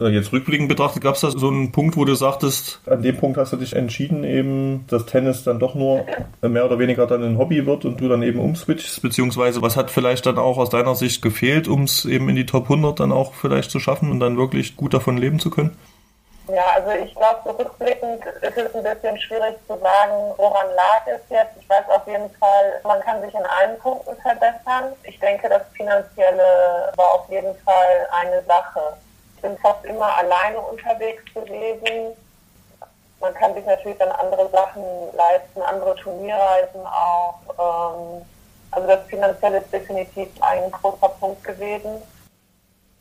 Äh, 0.00 0.08
jetzt 0.08 0.32
rückblickend 0.32 0.68
betrachtet, 0.68 1.04
gab 1.04 1.14
es 1.14 1.20
da 1.20 1.30
so 1.30 1.46
einen 1.46 1.70
Punkt, 1.70 1.96
wo 1.96 2.04
du 2.04 2.14
sagtest, 2.14 2.80
an 2.86 3.02
dem 3.02 3.16
Punkt 3.16 3.36
hast 3.36 3.52
du 3.52 3.56
dich 3.56 3.76
entschieden, 3.76 4.24
eben, 4.24 4.86
dass 4.88 5.06
Tennis 5.06 5.44
dann 5.44 5.60
doch 5.60 5.76
nur 5.76 6.04
mehr 6.42 6.64
oder 6.64 6.80
weniger 6.80 7.06
dann 7.06 7.22
ein 7.22 7.38
Hobby 7.38 7.64
wird 7.64 7.84
und 7.84 8.00
du 8.00 8.08
dann 8.08 8.24
eben 8.24 8.40
umswitchst, 8.40 9.02
beziehungsweise 9.02 9.62
was 9.62 9.76
hat 9.76 9.90
vielleicht 9.92 10.26
dann 10.26 10.38
auch 10.38 10.58
aus 10.58 10.70
deiner 10.70 10.96
Sicht 10.96 11.22
gefehlt, 11.22 11.68
um 11.68 11.84
es 11.84 12.04
eben 12.06 12.28
in 12.28 12.34
die 12.34 12.46
Top 12.46 12.64
100 12.64 12.98
dann 12.98 13.12
auch 13.12 13.34
vielleicht 13.34 13.70
zu 13.70 13.78
schaffen 13.78 14.10
und 14.10 14.18
dann 14.18 14.36
wirklich 14.36 14.76
gut 14.76 14.94
davon 14.94 15.16
leben 15.16 15.38
zu 15.38 15.50
können? 15.50 15.76
Ja, 16.48 16.66
also 16.74 16.90
ich 16.90 17.14
glaube, 17.14 17.40
so 17.44 17.50
rückblickend 17.52 18.24
ist 18.26 18.56
es 18.56 18.74
ein 18.74 18.82
bisschen 18.82 19.18
schwierig 19.18 19.56
zu 19.66 19.78
sagen, 19.78 20.34
woran 20.36 20.66
lag 20.74 21.06
es 21.06 21.22
jetzt. 21.30 21.56
Ich 21.58 21.68
weiß 21.68 21.88
auf 21.88 22.06
jeden 22.06 22.30
Fall, 22.34 22.80
man 22.82 23.00
kann 23.00 23.22
sich 23.22 23.32
in 23.32 23.46
allen 23.46 23.78
Punkten 23.78 24.14
verbessern. 24.20 24.92
Ich 25.04 25.18
denke, 25.20 25.48
das 25.48 25.62
Finanzielle 25.74 26.92
war 26.96 27.14
auf 27.14 27.30
jeden 27.30 27.54
Fall 27.60 28.06
eine 28.12 28.42
Sache. 28.42 28.94
Ich 29.36 29.42
bin 29.42 29.56
fast 29.58 29.84
immer 29.86 30.18
alleine 30.18 30.58
unterwegs 30.58 31.24
gewesen. 31.32 32.14
Man 33.20 33.32
kann 33.34 33.54
sich 33.54 33.64
natürlich 33.64 33.96
dann 33.96 34.12
andere 34.12 34.50
Sachen 34.50 34.84
leisten, 35.16 35.62
andere 35.62 35.94
Turnierreisen 35.96 36.86
auch. 36.86 37.40
Ähm, 37.58 38.26
also 38.70 38.86
das 38.86 39.06
Finanzielle 39.06 39.58
ist 39.58 39.72
definitiv 39.72 40.28
ein 40.40 40.70
großer 40.72 41.08
Punkt 41.08 41.42
gewesen. 41.42 42.02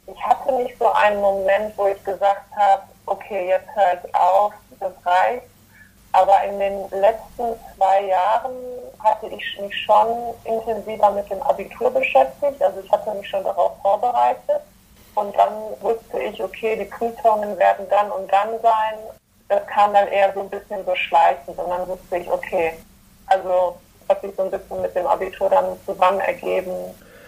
Ich 0.07 0.25
hatte 0.25 0.53
nicht 0.53 0.77
so 0.79 0.89
einen 0.93 1.19
Moment, 1.19 1.77
wo 1.77 1.87
ich 1.87 2.01
gesagt 2.05 2.45
habe, 2.55 2.83
okay, 3.05 3.49
jetzt 3.49 3.67
höre 3.75 3.93
ich 4.03 4.15
auf, 4.15 4.53
das 4.79 4.93
reicht. 5.05 5.45
Aber 6.11 6.43
in 6.43 6.59
den 6.59 6.89
letzten 6.91 7.55
zwei 7.75 8.05
Jahren 8.05 8.53
hatte 8.99 9.27
ich 9.27 9.59
mich 9.59 9.75
schon 9.83 10.35
intensiver 10.43 11.09
mit 11.11 11.29
dem 11.29 11.41
Abitur 11.41 11.89
beschäftigt. 11.89 12.61
Also 12.61 12.81
ich 12.81 12.91
hatte 12.91 13.13
mich 13.15 13.27
schon 13.27 13.43
darauf 13.43 13.71
vorbereitet. 13.81 14.61
Und 15.15 15.35
dann 15.35 15.53
wusste 15.81 16.19
ich, 16.19 16.41
okay, 16.43 16.75
die 16.75 16.85
Prüfungen 16.85 17.57
werden 17.57 17.87
dann 17.89 18.11
und 18.11 18.31
dann 18.31 18.49
sein. 18.61 18.99
Das 19.49 19.65
kam 19.67 19.93
dann 19.93 20.07
eher 20.07 20.31
so 20.33 20.41
ein 20.41 20.49
bisschen 20.49 20.85
beschleichend. 20.85 21.57
Und 21.57 21.69
dann 21.69 21.87
wusste 21.87 22.17
ich, 22.17 22.29
okay, 22.29 22.73
also 23.27 23.77
hat 24.07 24.21
sich 24.21 24.35
so 24.35 24.43
ein 24.43 24.51
bisschen 24.51 24.81
mit 24.81 24.95
dem 24.95 25.07
Abitur 25.07 25.49
dann 25.49 25.65
zusammen 25.85 26.19
ergeben. 26.19 26.71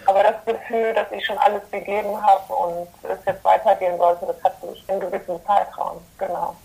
Aber 0.05 0.23
das 0.23 0.35
Gefühl, 0.45 0.93
dass 0.93 1.11
ich 1.11 1.25
schon 1.25 1.37
alles 1.37 1.61
gegeben 1.71 2.15
habe 2.21 2.53
und 2.53 2.87
es 3.03 3.25
jetzt 3.25 3.43
weitergehen 3.43 3.97
sollte, 3.97 4.25
das 4.27 4.43
hatte 4.43 4.67
ich 4.73 4.87
in 4.89 4.99
gewissen 4.99 5.39
Zeitraum, 5.45 5.97
genau. 6.17 6.55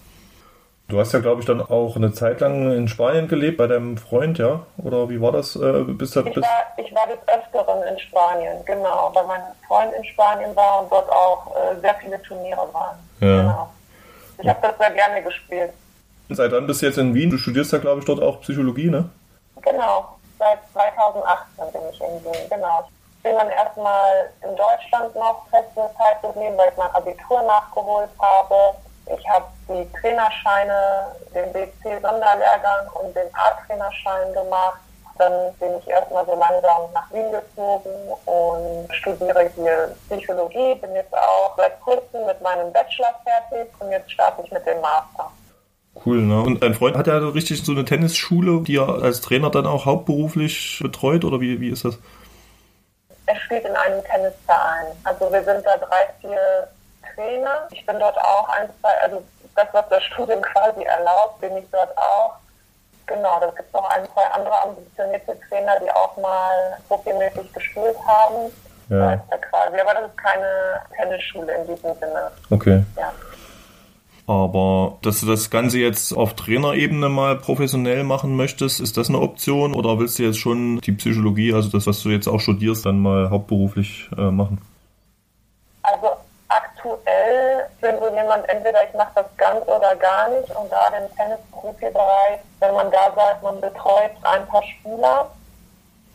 Du 0.90 0.98
hast 0.98 1.12
ja, 1.12 1.20
glaube 1.20 1.40
ich, 1.40 1.46
dann 1.46 1.62
auch 1.62 1.94
eine 1.94 2.12
Zeit 2.12 2.40
lang 2.40 2.72
in 2.72 2.88
Spanien 2.88 3.28
gelebt, 3.28 3.58
bei 3.58 3.68
deinem 3.68 3.96
Freund, 3.96 4.38
ja? 4.38 4.66
Oder 4.76 5.08
wie 5.08 5.20
war 5.20 5.30
das? 5.30 5.54
Äh, 5.54 5.84
bis, 5.84 6.16
ich, 6.16 6.24
war, 6.24 6.32
ich 6.76 6.92
war 6.92 7.06
des 7.06 7.18
Öfteren 7.28 7.82
in 7.84 7.98
Spanien, 8.00 8.64
genau, 8.64 9.10
weil 9.14 9.24
mein 9.26 9.40
Freund 9.68 9.92
in 9.94 10.04
Spanien 10.04 10.54
war 10.56 10.82
und 10.82 10.90
dort 10.90 11.08
auch 11.08 11.54
äh, 11.54 11.80
sehr 11.80 11.94
viele 11.94 12.20
Turniere 12.22 12.68
waren. 12.72 12.98
Ja. 13.20 13.42
Genau. 13.42 13.70
Ich 14.42 14.48
habe 14.48 14.58
das 14.62 14.78
sehr 14.78 14.90
gerne 14.90 15.22
gespielt. 15.22 15.70
Seit 16.30 16.50
wann 16.50 16.66
bist 16.66 16.82
du 16.82 16.86
jetzt 16.86 16.98
in 16.98 17.14
Wien? 17.14 17.30
Du 17.30 17.38
studierst 17.38 17.72
ja, 17.72 17.78
glaube 17.78 18.00
ich, 18.00 18.06
dort 18.06 18.20
auch 18.20 18.40
Psychologie, 18.40 18.90
ne? 18.90 19.08
Genau, 19.62 20.16
seit 20.38 20.58
2018 20.72 21.72
bin 21.72 21.82
ich 21.92 22.00
in 22.00 22.24
Wien, 22.24 22.50
genau. 22.50 22.88
Bin 23.22 23.36
dann 23.36 23.50
erstmal 23.50 24.30
in 24.42 24.56
Deutschland 24.56 25.14
noch 25.14 25.46
feste 25.50 25.90
Zeit 25.96 26.22
geblieben, 26.22 26.56
weil 26.56 26.70
ich 26.70 26.76
mein 26.76 26.90
Abitur 26.94 27.42
nachgeholt 27.42 28.08
habe. 28.18 28.74
Ich 29.06 29.28
habe 29.28 29.46
die 29.68 29.86
Trainerscheine, 30.00 31.08
den 31.34 31.52
BC-Sonderlehrgang 31.52 32.88
und 32.94 33.14
den 33.14 33.28
A-Trainerschein 33.34 34.32
gemacht. 34.32 34.80
Dann 35.18 35.52
bin 35.60 35.76
ich 35.78 35.88
erstmal 35.88 36.24
so 36.24 36.34
langsam 36.34 36.90
nach 36.94 37.12
Wien 37.12 37.30
gezogen 37.30 37.90
und 38.24 38.94
studiere 38.94 39.50
hier 39.54 39.94
Psychologie. 40.08 40.76
Bin 40.76 40.94
jetzt 40.94 41.14
auch 41.14 41.54
seit 41.58 41.78
kurzem 41.82 42.24
mit 42.24 42.40
meinem 42.40 42.72
Bachelor 42.72 43.14
fertig 43.22 43.68
und 43.80 43.90
jetzt 43.90 44.10
starte 44.10 44.42
ich 44.42 44.50
mit 44.50 44.64
dem 44.64 44.80
Master. 44.80 45.30
Cool, 46.06 46.22
ne? 46.22 46.40
Und 46.40 46.62
dein 46.62 46.74
Freund 46.74 46.96
hat 46.96 47.06
ja 47.06 47.18
richtig 47.18 47.62
so 47.64 47.72
eine 47.72 47.84
Tennisschule, 47.84 48.62
die 48.62 48.76
er 48.76 49.02
als 49.02 49.20
Trainer 49.20 49.50
dann 49.50 49.66
auch 49.66 49.84
hauptberuflich 49.84 50.78
betreut 50.82 51.24
oder 51.24 51.40
wie, 51.40 51.60
wie 51.60 51.68
ist 51.68 51.84
das? 51.84 51.98
Er 53.30 53.36
spielt 53.36 53.64
in 53.64 53.76
einem 53.76 54.02
Tennisverein. 54.02 54.86
Also 55.04 55.32
wir 55.32 55.44
sind 55.44 55.64
da 55.64 55.76
drei, 55.76 56.08
vier 56.20 56.68
Trainer. 57.14 57.68
Ich 57.70 57.86
bin 57.86 57.96
dort 58.00 58.18
auch 58.18 58.48
ein, 58.48 58.68
zwei, 58.80 58.90
also 59.02 59.22
das, 59.54 59.68
was 59.70 59.88
das 59.88 60.02
Studium 60.02 60.42
quasi 60.42 60.82
erlaubt, 60.82 61.40
bin 61.40 61.56
ich 61.56 61.64
dort 61.70 61.96
auch. 61.96 62.34
Genau, 63.06 63.38
da 63.38 63.46
gibt 63.46 63.68
es 63.68 63.72
noch 63.72 63.88
ein, 63.90 64.04
zwei 64.12 64.24
andere 64.32 64.62
ambitionierte 64.64 65.38
Trainer, 65.48 65.78
die 65.78 65.90
auch 65.92 66.16
mal 66.16 66.76
profimäßig 66.88 67.52
gespielt 67.52 67.96
haben. 68.04 68.52
Ja. 68.88 69.22
Da 69.30 69.38
quasi, 69.38 69.78
aber 69.78 69.94
das 69.94 70.10
ist 70.10 70.18
keine 70.18 70.80
Tennisschule 70.96 71.54
in 71.54 71.66
diesem 71.68 71.94
Sinne. 72.00 72.32
Okay. 72.50 72.82
Ja. 72.96 73.12
Aber 74.30 74.98
dass 75.02 75.18
du 75.18 75.26
das 75.26 75.50
Ganze 75.50 75.80
jetzt 75.80 76.12
auf 76.12 76.34
Trainerebene 76.34 77.08
mal 77.08 77.34
professionell 77.34 78.04
machen 78.04 78.36
möchtest, 78.36 78.78
ist 78.78 78.96
das 78.96 79.08
eine 79.08 79.18
Option 79.18 79.74
oder 79.74 79.98
willst 79.98 80.20
du 80.20 80.22
jetzt 80.22 80.38
schon 80.38 80.78
die 80.82 80.92
Psychologie, 80.92 81.52
also 81.52 81.68
das, 81.68 81.88
was 81.88 82.00
du 82.04 82.10
jetzt 82.10 82.28
auch 82.28 82.38
studierst, 82.38 82.86
dann 82.86 83.00
mal 83.00 83.28
hauptberuflich 83.28 84.08
äh, 84.16 84.30
machen? 84.30 84.60
Also 85.82 86.10
aktuell 86.46 87.66
bin 87.80 87.96
so 87.98 88.06
jemand, 88.14 88.48
entweder 88.48 88.88
ich 88.88 88.94
mache 88.94 89.10
das 89.16 89.26
ganz 89.36 89.66
oder 89.66 89.96
gar 89.96 90.28
nicht 90.28 90.48
und 90.54 90.70
gerade 90.70 90.98
im 90.98 91.16
Tennis-Profi-Bereich, 91.16 92.38
wenn 92.60 92.74
man 92.74 92.88
da 92.92 93.12
sagt, 93.12 93.42
man 93.42 93.60
betreut 93.60 94.12
ein 94.22 94.46
paar 94.46 94.62
Spieler, 94.62 95.28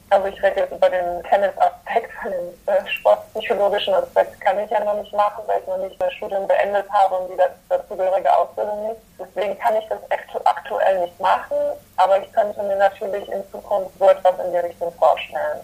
also 0.10 0.28
ich 0.28 0.42
rede 0.42 0.62
jetzt 0.62 0.72
über 0.72 0.90
den 0.90 1.24
Tennis-Aspekt, 1.30 2.12
den 2.24 2.74
äh, 2.74 2.90
sportpsychologischen 2.90 3.94
Aspekt 3.94 4.40
kann 4.42 4.60
ich 4.60 4.70
ja 4.70 4.84
noch 4.84 4.98
nicht 5.02 5.14
machen, 5.14 5.44
weil 5.48 5.60
ich 5.62 5.68
noch 5.68 5.78
nicht 5.78 6.00
das 6.02 6.14
Studium 6.14 6.48
beendet 6.48 6.86
habe 6.90 7.16
und 7.16 7.32
die 7.32 7.42
dazugehörige 7.70 8.32
Ausbildung 8.38 8.90
nicht. 8.90 9.02
Deswegen 9.20 9.58
kann 9.60 9.74
ich 9.76 9.86
das 9.90 10.00
aktuell 10.46 11.02
nicht 11.02 11.20
machen, 11.20 11.58
aber 11.98 12.22
ich 12.22 12.32
könnte 12.34 12.62
mir 12.64 12.78
natürlich 12.78 13.28
in 13.30 13.42
Zukunft 13.52 13.92
so 13.98 14.10
etwas 14.10 14.34
in 14.46 14.52
die 14.52 14.60
Richtung 14.60 14.92
vorstellen. 14.94 15.60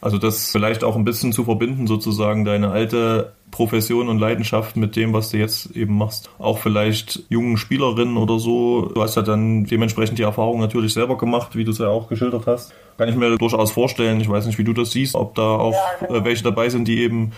Also 0.00 0.18
das 0.18 0.50
vielleicht 0.50 0.82
auch 0.82 0.96
ein 0.96 1.04
bisschen 1.04 1.32
zu 1.32 1.44
verbinden, 1.44 1.86
sozusagen 1.86 2.44
deine 2.44 2.72
alte 2.72 3.32
Profession 3.52 4.08
und 4.08 4.18
Leidenschaft 4.18 4.76
mit 4.76 4.96
dem, 4.96 5.12
was 5.12 5.30
du 5.30 5.36
jetzt 5.36 5.76
eben 5.76 5.96
machst. 5.96 6.30
Auch 6.38 6.58
vielleicht 6.58 7.22
jungen 7.28 7.58
Spielerinnen 7.58 8.16
oder 8.16 8.40
so. 8.40 8.90
Du 8.92 9.00
hast 9.00 9.14
ja 9.14 9.22
dann 9.22 9.64
dementsprechend 9.64 10.18
die 10.18 10.22
Erfahrung 10.22 10.58
natürlich 10.58 10.94
selber 10.94 11.16
gemacht, 11.16 11.54
wie 11.54 11.62
du 11.62 11.70
es 11.70 11.78
ja 11.78 11.88
auch 11.88 12.08
geschildert 12.08 12.46
hast. 12.46 12.72
Kann 12.96 13.08
ich 13.08 13.14
mir 13.14 13.36
durchaus 13.36 13.70
vorstellen. 13.70 14.20
Ich 14.20 14.28
weiß 14.28 14.46
nicht, 14.46 14.58
wie 14.58 14.64
du 14.64 14.72
das 14.72 14.90
siehst, 14.90 15.14
ob 15.14 15.34
da 15.36 15.42
auch 15.42 15.72
ja, 15.72 16.06
genau. 16.08 16.24
welche 16.24 16.42
dabei 16.42 16.70
sind, 16.70 16.88
die 16.88 17.02
eben 17.02 17.32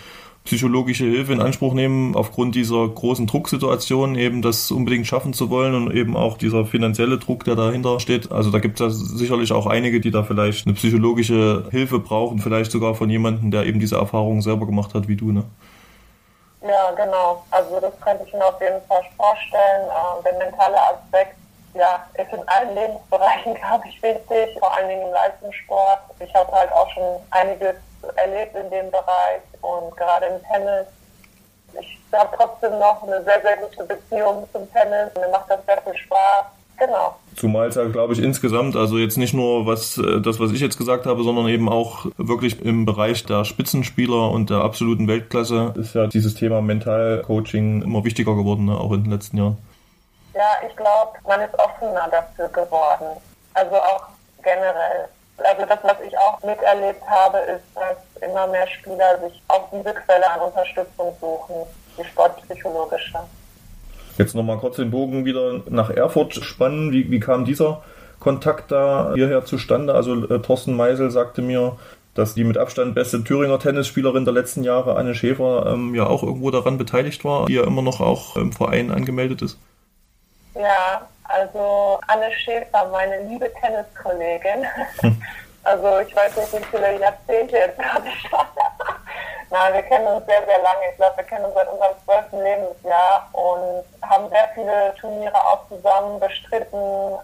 psychologische 0.45 1.05
Hilfe 1.05 1.33
in 1.33 1.41
Anspruch 1.41 1.73
nehmen, 1.73 2.15
aufgrund 2.15 2.55
dieser 2.55 2.87
großen 2.87 3.27
Drucksituation 3.27 4.15
eben 4.15 4.41
das 4.41 4.71
unbedingt 4.71 5.07
schaffen 5.07 5.33
zu 5.33 5.49
wollen 5.49 5.73
und 5.73 5.91
eben 5.91 6.15
auch 6.15 6.37
dieser 6.37 6.65
finanzielle 6.65 7.17
Druck, 7.17 7.43
der 7.43 7.55
dahinter 7.55 7.99
steht. 7.99 8.31
Also 8.31 8.51
da 8.51 8.59
gibt 8.59 8.79
es 8.79 8.97
sicherlich 8.99 9.51
auch 9.51 9.65
einige, 9.65 9.99
die 9.99 10.11
da 10.11 10.23
vielleicht 10.23 10.65
eine 10.65 10.75
psychologische 10.75 11.65
Hilfe 11.71 11.99
brauchen, 11.99 12.39
vielleicht 12.39 12.71
sogar 12.71 12.95
von 12.95 13.09
jemandem, 13.09 13.51
der 13.51 13.65
eben 13.65 13.79
diese 13.79 13.95
Erfahrung 13.95 14.41
selber 14.41 14.65
gemacht 14.65 14.93
hat 14.93 15.07
wie 15.07 15.15
du, 15.15 15.31
ne? 15.31 15.43
Ja, 16.67 16.91
genau. 16.91 17.43
Also 17.51 17.79
das 17.79 17.93
könnte 18.01 18.23
ich 18.25 18.33
mir 18.33 18.45
auf 18.45 18.59
jeden 18.59 18.81
Fall 18.87 19.03
vorstellen. 19.17 19.87
Ähm, 19.89 20.23
der 20.23 20.33
mentale 20.33 20.77
Aspekt 20.81 21.35
ja, 21.75 22.07
ist 22.15 22.33
in 22.33 22.47
allen 22.47 22.73
Lebensbereichen, 22.73 23.53
glaube 23.61 23.87
ich, 23.87 24.01
wichtig, 24.01 24.57
vor 24.59 24.73
allen 24.73 24.89
Dingen 24.89 25.03
im 25.07 25.13
Leistungssport. 25.13 25.99
Ich 26.19 26.33
habe 26.33 26.51
halt 26.51 26.71
auch 26.71 26.89
schon 26.91 27.21
einiges 27.31 27.75
erlebt 28.15 28.55
in 28.55 28.69
dem 28.69 28.89
Bereich 28.89 29.41
und 29.61 29.95
gerade 29.95 30.25
im 30.27 30.43
Tennis. 30.43 30.87
Ich 31.79 31.99
habe 32.13 32.35
trotzdem 32.35 32.79
noch 32.79 33.03
eine 33.03 33.21
sehr, 33.23 33.41
sehr 33.41 33.57
gute 33.57 33.83
Beziehung 33.83 34.47
zum 34.51 34.71
Tennis. 34.71 35.13
Mir 35.15 35.27
macht 35.27 35.49
das 35.49 35.63
sehr 35.65 35.81
viel 35.81 35.97
Spaß. 35.97 36.45
Genau. 36.77 37.15
Zumal 37.35 37.67
es 37.67 37.75
ja, 37.75 37.85
glaube 37.85 38.13
ich, 38.13 38.19
insgesamt, 38.19 38.75
also 38.75 38.97
jetzt 38.97 39.17
nicht 39.17 39.33
nur 39.33 39.65
was 39.65 39.97
äh, 39.97 40.21
das, 40.21 40.39
was 40.39 40.51
ich 40.51 40.59
jetzt 40.59 40.77
gesagt 40.77 41.05
habe, 41.05 41.23
sondern 41.23 41.47
eben 41.47 41.69
auch 41.69 42.05
wirklich 42.17 42.61
im 42.61 42.85
Bereich 42.85 43.25
der 43.25 43.45
Spitzenspieler 43.45 44.31
und 44.31 44.49
der 44.49 44.57
absoluten 44.57 45.07
Weltklasse 45.07 45.73
ist 45.77 45.95
ja 45.95 46.07
dieses 46.07 46.35
Thema 46.35 46.61
Mentalcoaching 46.61 47.81
immer 47.81 48.03
wichtiger 48.03 48.35
geworden, 48.35 48.65
ne, 48.65 48.77
auch 48.77 48.91
in 48.91 49.03
den 49.03 49.11
letzten 49.11 49.37
Jahren. 49.37 49.57
Ja, 50.33 50.67
ich 50.67 50.75
glaube, 50.75 51.13
man 51.27 51.41
ist 51.41 51.57
offener 51.57 52.09
dafür 52.11 52.49
geworden. 52.49 53.05
Also 53.53 53.75
auch 53.75 54.07
generell. 54.43 55.07
Also 55.37 55.65
das, 55.65 55.79
was 55.83 55.97
ich 56.05 56.17
auch 56.17 56.41
miterlebt 56.43 57.01
habe, 57.07 57.37
ist, 57.39 57.63
dass 57.75 57.97
immer 58.21 58.47
mehr 58.47 58.67
Spieler 58.67 59.19
sich 59.19 59.41
auf 59.47 59.63
diese 59.71 59.93
Quelle 59.93 60.29
an 60.31 60.41
Unterstützung 60.41 61.13
suchen, 61.19 61.55
die 61.97 62.03
sportpsychologische. 62.05 63.19
Jetzt 64.17 64.35
nochmal 64.35 64.57
kurz 64.57 64.77
den 64.77 64.91
Bogen 64.91 65.25
wieder 65.25 65.61
nach 65.69 65.89
Erfurt 65.89 66.35
spannen. 66.35 66.91
Wie, 66.91 67.11
wie 67.11 67.19
kam 67.19 67.45
dieser 67.45 67.83
Kontakt 68.19 68.71
da 68.71 69.11
hierher 69.13 69.45
zustande? 69.45 69.93
Also 69.93 70.27
äh, 70.27 70.39
Thorsten 70.39 70.75
Meisel 70.75 71.11
sagte 71.11 71.41
mir, 71.41 71.77
dass 72.15 72.33
die 72.33 72.45
mit 72.45 72.57
Abstand 72.57 72.95
beste 72.95 73.23
Thüringer 73.23 73.59
Tennisspielerin 73.59 74.23
der 74.23 74.33
letzten 74.33 74.63
Jahre, 74.63 74.95
Anne 74.95 75.13
Schäfer, 75.13 75.65
ähm, 75.67 75.93
ja 75.93 76.07
auch 76.07 76.23
irgendwo 76.23 76.49
daran 76.49 76.77
beteiligt 76.77 77.25
war, 77.25 77.45
die 77.45 77.53
ja 77.53 77.63
immer 77.65 77.81
noch 77.81 77.99
auch 77.99 78.37
im 78.37 78.53
Verein 78.53 78.89
angemeldet 78.89 79.41
ist. 79.41 79.59
Ja, 80.55 81.05
also 81.25 81.99
Anne 82.07 82.31
Schäfer, 82.31 82.87
meine 82.89 83.27
liebe 83.27 83.51
Tenniskollegin. 83.61 84.65
also 85.63 85.99
ich 86.07 86.15
weiß 86.15 86.37
nicht, 86.37 86.53
wie 86.53 86.65
viele 86.71 86.99
Jahrzehnte 87.01 87.57
jetzt 87.57 87.77
gerade 87.77 88.07
schon. 88.21 88.39
Na, 89.51 89.71
wir 89.73 89.83
kennen 89.83 90.07
uns 90.07 90.25
sehr, 90.25 90.43
sehr 90.45 90.59
lange. 90.59 90.89
Ich 90.89 90.97
glaube, 90.97 91.17
wir 91.17 91.23
kennen 91.23 91.45
uns 91.45 91.53
seit 91.53 91.67
unserem 91.69 91.95
zwölften 92.03 92.41
Lebensjahr 92.41 93.29
und 93.33 93.85
haben 94.01 94.29
sehr 94.29 94.47
viele 94.53 94.93
Turniere 94.95 95.35
auch 95.35 95.67
zusammen 95.69 96.19
bestritten. 96.19 96.77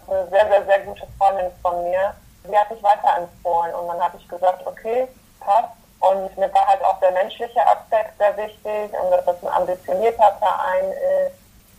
Eine 0.08 0.28
sehr, 0.28 0.46
sehr, 0.48 0.64
sehr 0.64 0.78
gute 0.80 1.06
Freundin 1.18 1.50
von 1.62 1.82
mir. 1.84 2.14
Die 2.44 2.56
hat 2.56 2.70
mich 2.70 2.82
weiterempfohlen 2.82 3.74
und 3.74 3.88
dann 3.88 4.02
habe 4.02 4.16
ich 4.16 4.28
gesagt, 4.28 4.66
okay, 4.66 5.08
passt. 5.40 5.68
Und 6.00 6.36
mir 6.36 6.52
war 6.52 6.66
halt 6.66 6.84
auch 6.84 6.98
der 6.98 7.12
menschliche 7.12 7.60
Aspekt 7.66 8.18
sehr 8.18 8.36
wichtig 8.36 8.92
und 9.00 9.10
dass 9.10 9.24
das 9.24 9.36
ein 9.42 9.48
ambitionierter 9.48 10.36
Verein 10.38 10.90
ist. 10.90 11.36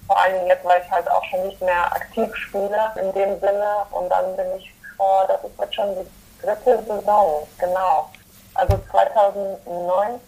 Vor 0.08 0.18
allen 0.18 0.36
Dingen 0.36 0.48
jetzt, 0.48 0.66
weil 0.66 0.82
ich 0.82 0.92
halt 0.92 1.10
auch 1.12 1.24
schon 1.26 1.46
nicht 1.48 1.62
mehr 1.62 1.86
aktiv 1.86 2.34
spiele 2.36 2.92
in 2.96 3.12
dem 3.14 3.40
Sinne. 3.40 3.86
Und 3.92 4.10
dann 4.10 4.36
bin 4.36 4.46
ich 4.58 4.74
vor, 4.96 5.26
das 5.28 5.44
ist 5.44 5.60
jetzt 5.60 5.76
schon 5.76 5.96
die 5.96 6.46
dritte 6.46 6.84
Saison, 6.84 7.48
genau. 7.58 8.10
Also 8.56 8.78
2019 8.92 10.22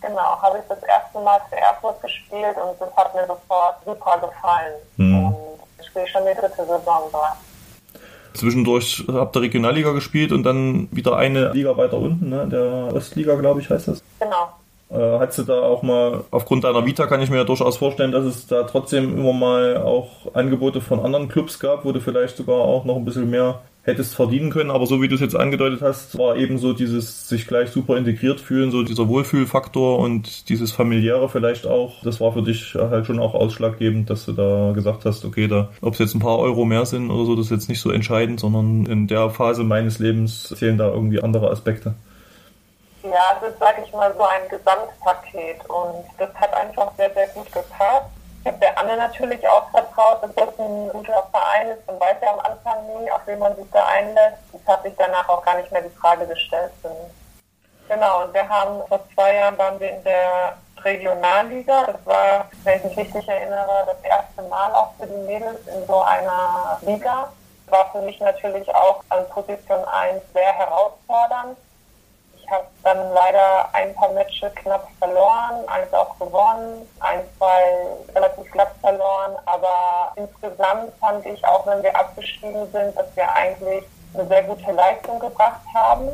genau, 0.00 0.42
habe 0.42 0.58
ich 0.58 0.64
das 0.68 0.82
erste 0.82 1.20
Mal 1.20 1.40
für 1.48 1.56
Erfurt 1.56 2.00
gespielt 2.02 2.56
und 2.56 2.80
das 2.80 2.96
hat 2.96 3.14
mir 3.14 3.26
sofort 3.26 3.76
super 3.84 4.18
gefallen. 4.18 4.74
Mhm. 4.96 5.26
Und 5.26 5.36
ich 5.80 5.86
spiele 5.86 6.06
schon 6.08 6.22
die 6.26 6.34
dritte 6.34 6.64
Saison 6.64 7.02
dort. 7.12 7.36
Zwischendurch 8.34 9.04
habt 9.12 9.36
ihr 9.36 9.42
Regionalliga 9.42 9.92
gespielt 9.92 10.32
und 10.32 10.42
dann 10.42 10.88
wieder 10.90 11.16
eine 11.16 11.52
Liga 11.52 11.76
weiter 11.76 11.98
unten, 11.98 12.28
ne? 12.28 12.48
der 12.48 12.94
Ostliga, 12.94 13.36
glaube 13.36 13.60
ich, 13.60 13.70
heißt 13.70 13.88
das. 13.88 14.02
Genau. 14.18 14.48
Äh, 14.90 15.18
hast 15.18 15.38
du 15.38 15.44
da 15.44 15.60
auch 15.60 15.82
mal, 15.82 16.24
aufgrund 16.30 16.64
deiner 16.64 16.84
Vita 16.84 17.06
kann 17.06 17.20
ich 17.20 17.30
mir 17.30 17.38
ja 17.38 17.44
durchaus 17.44 17.76
vorstellen, 17.76 18.12
dass 18.12 18.24
es 18.24 18.46
da 18.46 18.64
trotzdem 18.64 19.16
immer 19.16 19.32
mal 19.32 19.76
auch 19.78 20.34
Angebote 20.34 20.80
von 20.80 21.04
anderen 21.04 21.28
Clubs 21.28 21.58
gab, 21.58 21.84
wo 21.84 21.92
du 21.92 22.00
vielleicht 22.00 22.36
sogar 22.36 22.56
auch 22.56 22.84
noch 22.84 22.96
ein 22.96 23.04
bisschen 23.04 23.30
mehr 23.30 23.60
hättest 23.84 24.14
verdienen 24.14 24.50
können, 24.50 24.70
aber 24.70 24.86
so 24.86 25.02
wie 25.02 25.08
du 25.08 25.14
es 25.14 25.20
jetzt 25.20 25.36
angedeutet 25.36 25.82
hast, 25.82 26.18
war 26.18 26.36
eben 26.36 26.58
so 26.58 26.72
dieses 26.72 27.28
sich 27.28 27.46
gleich 27.46 27.70
super 27.70 27.96
integriert 27.98 28.40
fühlen, 28.40 28.70
so 28.70 28.82
dieser 28.82 29.08
Wohlfühlfaktor 29.08 29.98
und 29.98 30.48
dieses 30.48 30.72
familiäre 30.72 31.28
vielleicht 31.28 31.66
auch, 31.66 32.02
das 32.02 32.20
war 32.20 32.32
für 32.32 32.42
dich 32.42 32.74
halt 32.74 33.06
schon 33.06 33.18
auch 33.18 33.34
ausschlaggebend, 33.34 34.08
dass 34.08 34.24
du 34.24 34.32
da 34.32 34.72
gesagt 34.74 35.04
hast, 35.04 35.24
okay, 35.26 35.48
da, 35.48 35.68
ob 35.82 35.92
es 35.92 35.98
jetzt 35.98 36.14
ein 36.14 36.20
paar 36.20 36.38
Euro 36.38 36.64
mehr 36.64 36.86
sind 36.86 37.10
oder 37.10 37.26
so, 37.26 37.36
das 37.36 37.46
ist 37.46 37.50
jetzt 37.50 37.68
nicht 37.68 37.80
so 37.80 37.90
entscheidend, 37.90 38.40
sondern 38.40 38.86
in 38.86 39.06
der 39.06 39.28
Phase 39.28 39.64
meines 39.64 39.98
Lebens 39.98 40.54
zählen 40.56 40.78
da 40.78 40.88
irgendwie 40.88 41.22
andere 41.22 41.50
Aspekte. 41.50 41.94
Ja, 43.02 43.38
das 43.38 43.52
ist, 43.52 43.58
sage 43.58 43.82
ich 43.84 43.92
mal, 43.92 44.14
so 44.16 44.24
ein 44.24 44.48
Gesamtpaket 44.48 45.60
und 45.68 46.04
das 46.18 46.34
hat 46.36 46.54
einfach 46.54 46.90
sehr, 46.96 47.12
sehr 47.12 47.28
gut 47.28 47.52
gepasst. 47.52 48.08
Ich 48.44 48.48
habe 48.48 48.58
der 48.58 48.78
Anne 48.78 48.98
natürlich 48.98 49.48
auch 49.48 49.70
vertraut, 49.70 50.22
dass 50.22 50.34
das 50.34 50.58
ein 50.58 50.90
guter 50.90 51.26
Verein 51.32 51.68
ist 51.68 51.88
und 51.88 51.98
weiß 51.98 52.16
ja 52.20 52.30
am 52.30 52.40
Anfang 52.40 52.86
nie, 52.88 53.10
auf 53.10 53.22
wen 53.24 53.38
man 53.38 53.56
sich 53.56 53.64
da 53.72 53.86
einlässt. 53.86 54.36
Das 54.52 54.60
hat 54.66 54.82
sich 54.82 54.92
danach 54.98 55.26
auch 55.30 55.42
gar 55.42 55.56
nicht 55.56 55.72
mehr 55.72 55.80
die 55.80 55.96
Frage 55.96 56.26
gestellt. 56.26 56.70
Genau, 57.88 58.24
und 58.24 58.34
wir 58.34 58.46
haben 58.46 58.86
vor 58.86 59.00
zwei 59.14 59.36
Jahren 59.36 59.56
waren 59.56 59.80
wir 59.80 59.92
in 59.92 60.04
der 60.04 60.58
Regionalliga. 60.84 61.84
Das 61.84 62.04
war, 62.04 62.50
wenn 62.64 62.76
ich 62.80 62.84
mich 62.84 62.98
richtig 62.98 63.26
erinnere, 63.26 63.86
das 63.86 64.02
erste 64.02 64.42
Mal 64.42 64.74
auch 64.74 64.92
für 65.00 65.06
die 65.06 65.26
Mädels 65.26 65.66
in 65.66 65.86
so 65.86 66.02
einer 66.02 66.78
Liga. 66.82 67.32
War 67.68 67.90
für 67.92 68.02
mich 68.02 68.20
natürlich 68.20 68.68
auch 68.74 69.02
an 69.08 69.26
Position 69.30 69.82
1 69.86 70.22
sehr 70.34 70.52
herausfordernd. 70.52 71.56
Habe 72.54 72.66
dann 72.84 73.12
leider 73.12 73.68
ein 73.72 73.92
paar 73.94 74.10
Matches 74.10 74.54
knapp 74.54 74.88
verloren, 75.00 75.66
eins 75.66 75.92
auch 75.92 76.16
gewonnen, 76.20 76.88
ein, 77.00 77.20
zwei 77.36 78.14
relativ 78.14 78.48
glatt 78.52 78.70
verloren. 78.80 79.36
Aber 79.44 80.12
insgesamt 80.14 80.92
fand 81.00 81.26
ich, 81.26 81.44
auch 81.44 81.66
wenn 81.66 81.82
wir 81.82 81.96
abgestiegen 81.98 82.70
sind, 82.70 82.96
dass 82.96 83.06
wir 83.16 83.28
eigentlich 83.32 83.82
eine 84.14 84.28
sehr 84.28 84.44
gute 84.44 84.70
Leistung 84.70 85.18
gebracht 85.18 85.62
haben. 85.74 86.10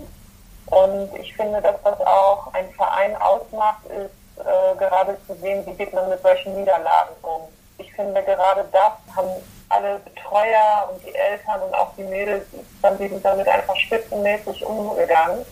Und 0.67 1.15
ich 1.17 1.37
finde, 1.37 1.61
dass 1.61 1.77
das 1.85 2.01
auch 2.07 2.55
ein 2.55 2.71
Verein 2.71 3.21
ausmacht, 3.21 3.85
ist 3.87 4.43
äh, 4.43 4.77
gerade 4.79 5.19
zu 5.27 5.35
sehen, 5.35 5.67
wie 5.67 5.75
geht 5.75 5.93
man 5.93 6.09
mit 6.09 6.23
solchen 6.23 6.57
Niederlagen 6.57 7.15
um. 7.21 7.43
Ich 7.77 7.93
finde, 7.93 8.23
gerade 8.23 8.65
das 8.73 8.93
haben 9.15 9.29
alle 9.69 9.99
Betreuer 9.99 10.89
und 10.91 11.05
die 11.05 11.15
Eltern 11.15 11.61
und 11.61 11.75
auch 11.75 11.93
die 11.99 12.05
Mädels 12.05 12.47
dann 12.81 12.97
damit 13.23 13.47
einfach 13.47 13.77
spitzenmäßig 13.77 14.65
umgegangen. 14.65 15.45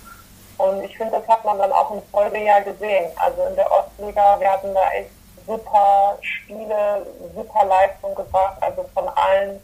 Und 0.59 0.83
ich 0.83 0.97
finde, 0.97 1.13
das 1.13 1.29
hat 1.29 1.45
man 1.45 1.59
dann 1.59 1.73
auch 1.73 1.91
im 1.93 2.03
Folgejahr 2.11 2.63
gesehen. 2.63 3.11
Also 3.17 3.43
in 3.45 3.57
der 3.57 3.71
Ostliga, 3.71 4.39
wir 4.41 4.51
hatten 4.51 4.75
da 4.75 4.91
echt 4.91 5.11
super 5.47 6.19
Spiele, 6.21 7.07
super 7.35 7.65
Leistung 7.65 8.15
gebracht, 8.15 8.57
also 8.61 8.85
von 8.93 9.09
allen 9.09 9.61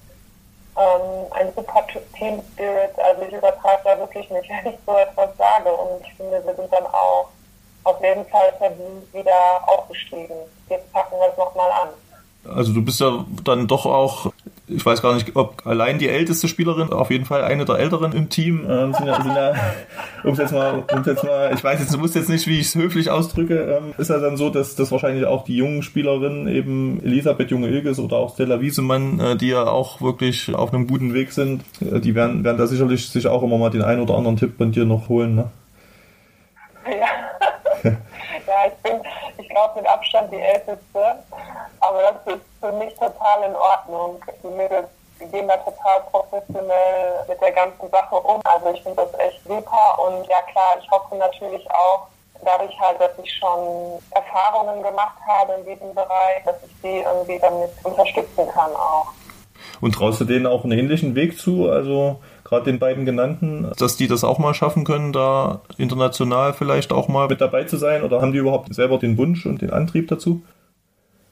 ähm, 0.76 1.26
ein 1.32 1.52
super 1.54 1.84
Team 2.16 2.40
Spirit. 2.52 2.98
Also 2.98 3.22
ich 3.22 3.32
übertreibe 3.32 3.82
da 3.84 3.98
wirklich 3.98 4.30
nicht, 4.30 4.48
wenn 4.64 4.72
ich 4.72 4.78
so 4.86 4.96
etwas 4.96 5.36
sage. 5.36 5.72
Und 5.72 6.06
ich 6.06 6.14
finde, 6.14 6.42
wir 6.44 6.54
sind 6.54 6.72
dann 6.72 6.86
auch 6.86 7.28
auf 7.84 8.00
jeden 8.02 8.24
Fall 8.26 8.52
verdient 8.58 9.12
wieder 9.12 9.60
aufgestiegen. 9.66 10.36
Jetzt 10.68 10.90
packen 10.92 11.16
wir 11.18 11.28
es 11.30 11.36
nochmal 11.36 11.70
an. 11.70 11.88
Also 12.56 12.72
du 12.72 12.84
bist 12.84 13.00
ja 13.00 13.24
dann 13.44 13.66
doch 13.66 13.86
auch 13.86 14.32
ich 14.74 14.84
weiß 14.84 15.02
gar 15.02 15.14
nicht, 15.14 15.36
ob 15.36 15.66
allein 15.66 15.98
die 15.98 16.08
älteste 16.08 16.48
Spielerin, 16.48 16.90
auf 16.90 17.10
jeden 17.10 17.24
Fall 17.24 17.42
eine 17.42 17.64
der 17.64 17.76
älteren 17.76 18.12
im 18.12 18.28
Team, 18.28 18.66
ähm, 18.68 18.92
sind 18.92 19.06
ja, 19.06 19.22
sind 19.22 19.34
ja 19.34 19.54
um 20.24 20.34
jetzt 20.34 20.52
mal, 20.52 20.84
um 20.92 21.02
jetzt 21.04 21.24
mal, 21.24 21.52
ich 21.54 21.62
weiß 21.62 21.80
jetzt, 21.80 21.94
du 21.94 22.00
wusst 22.00 22.14
jetzt 22.14 22.28
nicht, 22.28 22.46
wie 22.46 22.58
ich 22.58 22.66
es 22.66 22.74
höflich 22.74 23.10
ausdrücke, 23.10 23.78
ähm, 23.78 23.94
ist 23.98 24.10
ja 24.10 24.18
dann 24.18 24.36
so, 24.36 24.50
dass, 24.50 24.76
dass 24.76 24.92
wahrscheinlich 24.92 25.24
auch 25.26 25.44
die 25.44 25.56
jungen 25.56 25.82
Spielerinnen, 25.82 26.48
eben 26.48 27.02
Elisabeth 27.04 27.50
Junge-Ilges 27.50 27.98
oder 27.98 28.16
auch 28.16 28.34
Stella 28.34 28.60
Wiesemann, 28.60 29.20
äh, 29.20 29.36
die 29.36 29.48
ja 29.48 29.66
auch 29.66 30.00
wirklich 30.00 30.54
auf 30.54 30.72
einem 30.72 30.86
guten 30.86 31.14
Weg 31.14 31.32
sind, 31.32 31.62
äh, 31.80 32.00
die 32.00 32.14
werden, 32.14 32.44
werden 32.44 32.58
da 32.58 32.66
sicherlich 32.66 33.08
sich 33.08 33.26
auch 33.26 33.42
immer 33.42 33.58
mal 33.58 33.70
den 33.70 33.82
einen 33.82 34.00
oder 34.00 34.16
anderen 34.16 34.36
Tipp 34.36 34.56
von 34.58 34.72
dir 34.72 34.84
noch 34.84 35.08
holen, 35.08 35.36
ne? 35.36 35.50
Ja. 37.82 37.90
ja, 38.54 38.68
ich 38.68 38.82
bin, 38.82 39.00
ich 39.38 39.48
glaube, 39.48 39.80
mit 39.80 39.88
Abstand 39.88 40.32
die 40.32 40.40
Älteste. 40.40 41.02
Aber 41.80 42.02
das 42.02 42.34
ist 42.34 42.44
für 42.60 42.72
mich 42.72 42.94
total 42.94 43.42
in 43.46 43.56
Ordnung. 43.56 44.22
Die 44.42 44.48
Mädels 44.48 44.88
gehen 45.18 45.48
da 45.48 45.56
total 45.56 46.00
professionell 46.10 47.24
mit 47.28 47.40
der 47.40 47.52
ganzen 47.52 47.90
Sache 47.90 48.14
um. 48.14 48.40
Also 48.44 48.70
ich 48.70 48.82
finde 48.82 49.02
das 49.02 49.20
echt 49.20 49.42
super. 49.44 49.98
Und 50.06 50.26
ja 50.28 50.40
klar, 50.52 50.76
ich 50.80 50.90
hoffe 50.90 51.16
natürlich 51.16 51.68
auch, 51.70 52.06
dadurch 52.44 52.78
halt, 52.78 53.00
dass 53.00 53.12
ich 53.22 53.32
schon 53.32 54.00
Erfahrungen 54.10 54.82
gemacht 54.82 55.18
habe 55.26 55.54
in 55.54 55.64
diesem 55.64 55.94
Bereich, 55.94 56.44
dass 56.44 56.56
ich 56.64 56.72
sie 56.82 56.98
irgendwie 56.98 57.38
damit 57.38 57.70
unterstützen 57.82 58.46
kann 58.52 58.74
auch. 58.74 59.06
Und 59.80 59.92
traust 59.94 60.20
du 60.20 60.24
denen 60.24 60.46
auch 60.46 60.64
einen 60.64 60.78
ähnlichen 60.78 61.14
Weg 61.14 61.38
zu? 61.38 61.70
Also 61.70 62.20
gerade 62.44 62.64
den 62.64 62.78
beiden 62.78 63.04
genannten, 63.04 63.72
dass 63.78 63.96
die 63.96 64.06
das 64.06 64.22
auch 64.22 64.38
mal 64.38 64.54
schaffen 64.54 64.84
können, 64.84 65.12
da 65.12 65.60
international 65.78 66.52
vielleicht 66.52 66.92
auch 66.92 67.08
mal 67.08 67.28
mit 67.28 67.40
dabei 67.40 67.64
zu 67.64 67.76
sein? 67.76 68.02
Oder 68.02 68.20
haben 68.20 68.32
die 68.32 68.38
überhaupt 68.38 68.72
selber 68.74 68.98
den 68.98 69.18
Wunsch 69.18 69.46
und 69.46 69.62
den 69.62 69.72
Antrieb 69.72 70.08
dazu? 70.08 70.42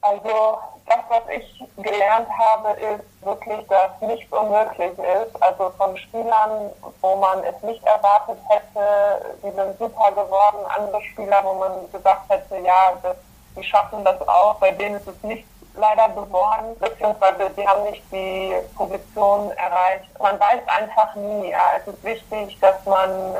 Also 0.01 0.57
das, 0.85 0.99
was 1.09 1.23
ich 1.37 1.63
gelernt 1.81 2.27
habe, 2.37 2.77
ist 2.79 3.25
wirklich, 3.25 3.65
dass 3.67 4.01
nichts 4.01 4.31
unmöglich 4.31 4.91
ist. 4.97 5.41
Also 5.41 5.71
von 5.77 5.95
Spielern, 5.97 6.71
wo 7.01 7.15
man 7.15 7.39
es 7.43 7.61
nicht 7.63 7.83
erwartet 7.85 8.37
hätte, 8.49 9.35
die 9.43 9.51
sind 9.51 9.77
super 9.79 10.11
geworden. 10.11 10.65
Andere 10.77 11.01
Spieler, 11.03 11.41
wo 11.43 11.53
man 11.53 11.71
gesagt 11.91 12.29
hätte, 12.29 12.57
ja, 12.65 12.93
das, 13.01 13.15
die 13.55 13.63
schaffen 13.63 14.03
das 14.03 14.19
auch, 14.27 14.55
bei 14.55 14.71
denen 14.71 14.95
ist 14.95 15.07
es 15.07 15.23
nicht 15.23 15.45
leider 15.75 16.09
geworden, 16.09 16.75
beziehungsweise 16.79 17.49
sie 17.55 17.67
haben 17.67 17.83
nicht 17.83 18.03
die 18.11 18.53
Position 18.75 19.51
erreicht. 19.51 20.07
Man 20.19 20.39
weiß 20.39 20.61
einfach 20.67 21.15
nie. 21.15 21.49
Ja. 21.49 21.71
Es 21.77 21.87
ist 21.87 22.03
wichtig, 22.03 22.57
dass 22.59 22.85
man 22.85 23.37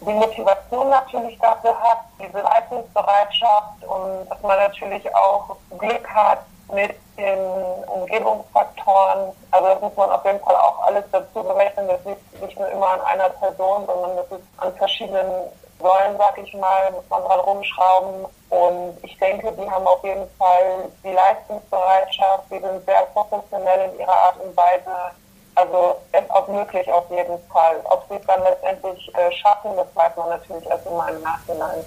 die 0.00 0.12
Motivation 0.12 0.88
natürlich 0.88 1.38
dafür 1.38 1.78
hat, 1.80 1.98
diese 2.18 2.40
Leistungsbereitschaft 2.40 3.84
und 3.84 4.28
dass 4.28 4.40
man 4.42 4.58
natürlich 4.58 5.14
auch 5.14 5.56
Glück 5.78 6.08
hat 6.08 6.40
mit 6.72 6.94
den 7.18 7.38
Umgebungsfaktoren. 7.86 9.32
Also 9.50 9.66
das 9.68 9.80
muss 9.80 9.96
man 9.96 10.10
auf 10.10 10.24
jeden 10.24 10.40
Fall 10.40 10.56
auch 10.56 10.82
alles 10.84 11.04
dazu 11.12 11.42
berechnen. 11.42 11.88
Das 11.88 12.04
liegt 12.04 12.42
nicht 12.42 12.58
nur 12.58 12.68
immer 12.68 12.92
an 12.92 13.00
einer 13.02 13.28
Person, 13.30 13.84
sondern 13.86 14.16
das 14.16 14.38
ist 14.38 14.46
an 14.58 14.74
verschiedenen 14.76 15.50
Säulen, 15.80 16.16
sag 16.18 16.38
ich 16.38 16.52
mal, 16.54 16.90
muss 16.92 17.08
man 17.08 17.22
dran 17.22 17.40
rumschrauben. 17.40 18.26
Und 18.50 18.94
ich 19.02 19.16
denke, 19.18 19.52
die 19.52 19.70
haben 19.70 19.86
auf 19.86 20.02
jeden 20.04 20.28
Fall 20.38 20.90
die 21.04 21.12
Leistungsbereitschaft, 21.12 22.44
die 22.50 22.58
sind 22.58 22.84
sehr 22.84 23.02
professionell 23.12 23.90
in 23.90 24.00
ihrer 24.00 24.12
Art 24.12 24.36
und 24.44 24.56
Weise. 24.56 25.14
Also 25.54 25.96
es 26.12 26.22
ist 26.22 26.30
auch 26.30 26.48
möglich 26.48 26.90
auf 26.92 27.10
jeden 27.10 27.38
Fall. 27.52 27.80
Ob 27.84 28.04
sie 28.08 28.16
es 28.16 28.26
dann 28.26 28.42
letztendlich 28.42 29.14
äh, 29.14 29.32
schaffen, 29.32 29.70
das 29.76 29.86
weiß 29.94 30.16
man 30.16 30.30
natürlich 30.30 30.66
erst 30.66 30.86
immer 30.86 31.08
im 31.10 31.22
Nachhinein. 31.22 31.84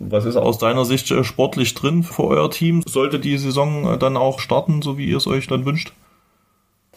Was 0.00 0.24
ist 0.24 0.36
aus 0.36 0.58
deiner 0.58 0.84
Sicht 0.84 1.10
äh, 1.10 1.24
sportlich 1.24 1.74
drin 1.74 2.02
für 2.04 2.24
euer 2.24 2.50
Team? 2.50 2.82
Sollte 2.86 3.18
die 3.18 3.36
Saison 3.36 3.94
äh, 3.94 3.98
dann 3.98 4.16
auch 4.16 4.38
starten, 4.38 4.80
so 4.80 4.96
wie 4.96 5.06
ihr 5.06 5.16
es 5.16 5.26
euch 5.26 5.48
dann 5.48 5.64
wünscht? 5.64 5.92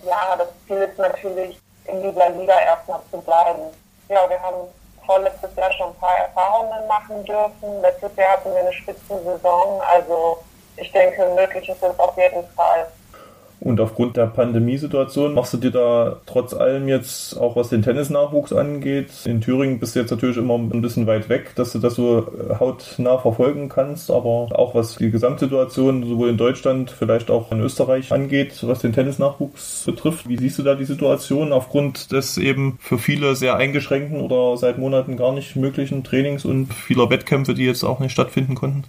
Ja, 0.05 0.35
das 0.37 0.47
Ziel 0.67 0.77
ist 0.77 0.97
natürlich, 0.97 1.59
in 1.85 2.01
dieser 2.01 2.29
Liga 2.29 2.59
erstmal 2.59 2.99
zu 3.11 3.19
bleiben. 3.21 3.61
Ja, 4.07 4.29
wir 4.29 4.39
haben 4.41 4.67
vorletztes 5.05 5.55
Jahr 5.55 5.71
schon 5.73 5.89
ein 5.89 5.95
paar 5.95 6.17
Erfahrungen 6.17 6.87
machen 6.87 7.23
dürfen. 7.25 7.81
Letztes 7.81 8.15
Jahr 8.15 8.33
hatten 8.33 8.53
wir 8.53 8.61
eine 8.61 8.73
Spitzensaison. 8.73 9.81
Also 9.81 10.39
ich 10.77 10.91
denke, 10.91 11.25
möglich 11.35 11.67
ist 11.69 11.83
es 11.83 11.99
auf 11.99 12.17
jeden 12.17 12.47
Fall. 12.49 12.87
Und 13.63 13.79
aufgrund 13.79 14.17
der 14.17 14.25
Pandemiesituation 14.25 15.35
machst 15.35 15.53
du 15.53 15.57
dir 15.57 15.69
da 15.69 16.19
trotz 16.25 16.55
allem 16.55 16.87
jetzt, 16.87 17.37
auch 17.39 17.55
was 17.55 17.69
den 17.69 17.83
Tennisnachwuchs 17.83 18.53
angeht, 18.53 19.11
in 19.25 19.39
Thüringen 19.39 19.79
bist 19.79 19.95
du 19.95 19.99
jetzt 19.99 20.09
natürlich 20.09 20.37
immer 20.37 20.55
ein 20.55 20.81
bisschen 20.81 21.05
weit 21.05 21.29
weg, 21.29 21.51
dass 21.55 21.71
du 21.71 21.77
das 21.77 21.93
so 21.93 22.21
äh, 22.21 22.55
hautnah 22.59 23.19
verfolgen 23.19 23.69
kannst, 23.69 24.09
aber 24.09 24.49
auch 24.57 24.73
was 24.73 24.95
die 24.95 25.11
Gesamtsituation 25.11 26.03
sowohl 26.07 26.29
in 26.29 26.37
Deutschland, 26.37 26.89
vielleicht 26.89 27.29
auch 27.29 27.51
in 27.51 27.59
Österreich 27.59 28.11
angeht, 28.11 28.57
was 28.63 28.79
den 28.79 28.93
Tennisnachwuchs 28.93 29.83
betrifft. 29.85 30.27
Wie 30.27 30.37
siehst 30.37 30.57
du 30.57 30.63
da 30.63 30.73
die 30.73 30.85
Situation 30.85 31.51
aufgrund 31.51 32.11
des 32.11 32.39
eben 32.39 32.79
für 32.81 32.97
viele 32.97 33.35
sehr 33.35 33.57
eingeschränkten 33.57 34.21
oder 34.21 34.57
seit 34.57 34.79
Monaten 34.79 35.17
gar 35.17 35.33
nicht 35.33 35.55
möglichen 35.55 36.03
Trainings 36.03 36.45
und 36.45 36.73
vieler 36.73 37.11
Wettkämpfe, 37.11 37.53
die 37.53 37.65
jetzt 37.65 37.83
auch 37.83 37.99
nicht 37.99 38.13
stattfinden 38.13 38.55
konnten? 38.55 38.85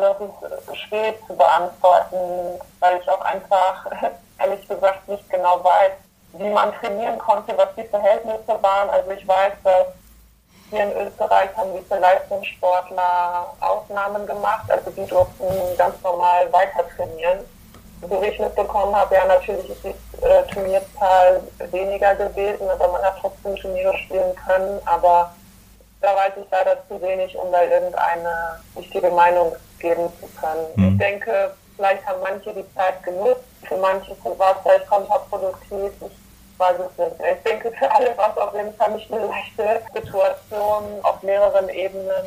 Ja, 0.00 0.08
also 0.12 0.34
es 0.42 0.68
ist 0.68 0.76
schwierig 0.82 1.16
zu 1.26 1.34
beantworten, 1.34 2.60
weil 2.80 3.00
ich 3.00 3.08
auch 3.08 3.20
einfach, 3.22 3.86
ehrlich 4.38 4.68
gesagt, 4.68 5.08
nicht 5.08 5.28
genau 5.30 5.62
weiß, 5.64 5.92
wie 6.34 6.50
man 6.50 6.72
trainieren 6.74 7.18
konnte, 7.18 7.56
was 7.56 7.68
die 7.76 7.84
Verhältnisse 7.84 8.62
waren. 8.62 8.90
Also 8.90 9.10
ich 9.12 9.26
weiß, 9.26 9.52
dass 9.64 9.86
hier 10.70 10.82
in 10.82 11.06
Österreich 11.06 11.48
haben 11.56 11.70
diese 11.80 11.98
Leistungssportler 11.98 13.54
Ausnahmen 13.60 14.26
gemacht, 14.26 14.70
also 14.70 14.90
die 14.90 15.06
durften 15.06 15.46
ganz 15.78 15.94
normal 16.02 16.52
weiter 16.52 16.84
trainieren. 16.96 17.38
So 18.02 18.20
wie 18.20 18.26
ich 18.26 18.38
mitbekommen 18.38 18.94
habe, 18.94 19.14
ja 19.14 19.24
natürlich 19.24 19.70
ist 19.70 19.84
die 19.84 20.24
äh, 20.24 20.42
Turnierzahl 20.52 21.40
weniger 21.70 22.14
gewesen, 22.16 22.68
aber 22.68 22.88
man 22.88 23.02
hat 23.02 23.16
trotzdem 23.20 23.56
Turniere 23.56 23.96
spielen 23.98 24.34
können, 24.34 24.78
aber 24.84 25.32
da 26.02 26.14
weiß 26.14 26.32
ich 26.36 26.50
leider 26.50 26.76
zu 26.88 27.00
wenig, 27.00 27.34
um 27.38 27.50
da 27.50 27.62
irgendeine 27.62 28.60
wichtige 28.74 29.10
Meinung 29.10 29.56
geben 29.78 30.08
zu 30.20 30.26
können. 30.40 30.66
Mhm. 30.76 30.92
Ich 30.92 30.98
denke, 30.98 31.54
vielleicht 31.76 32.06
haben 32.06 32.20
manche 32.22 32.52
die 32.54 32.74
Zeit 32.74 33.02
genutzt, 33.02 33.44
für 33.68 33.76
manche 33.76 34.16
war 34.38 34.56
es 34.56 34.62
vielleicht 34.62 34.88
kontraproduktiv. 34.88 35.92
Ich 36.00 36.58
weiß 36.58 36.76
es 36.78 36.98
nicht. 36.98 37.16
Ich 37.36 37.42
denke, 37.42 37.70
für 37.72 37.90
alle 37.90 38.16
war 38.16 38.30
es 38.30 38.38
auf 38.38 38.54
jeden 38.54 38.74
Fall 38.74 38.92
nicht 38.92 39.12
eine 39.12 39.26
leichte 39.26 39.82
Situation 39.94 40.84
auf 41.02 41.22
mehreren 41.22 41.68
Ebenen. 41.68 42.26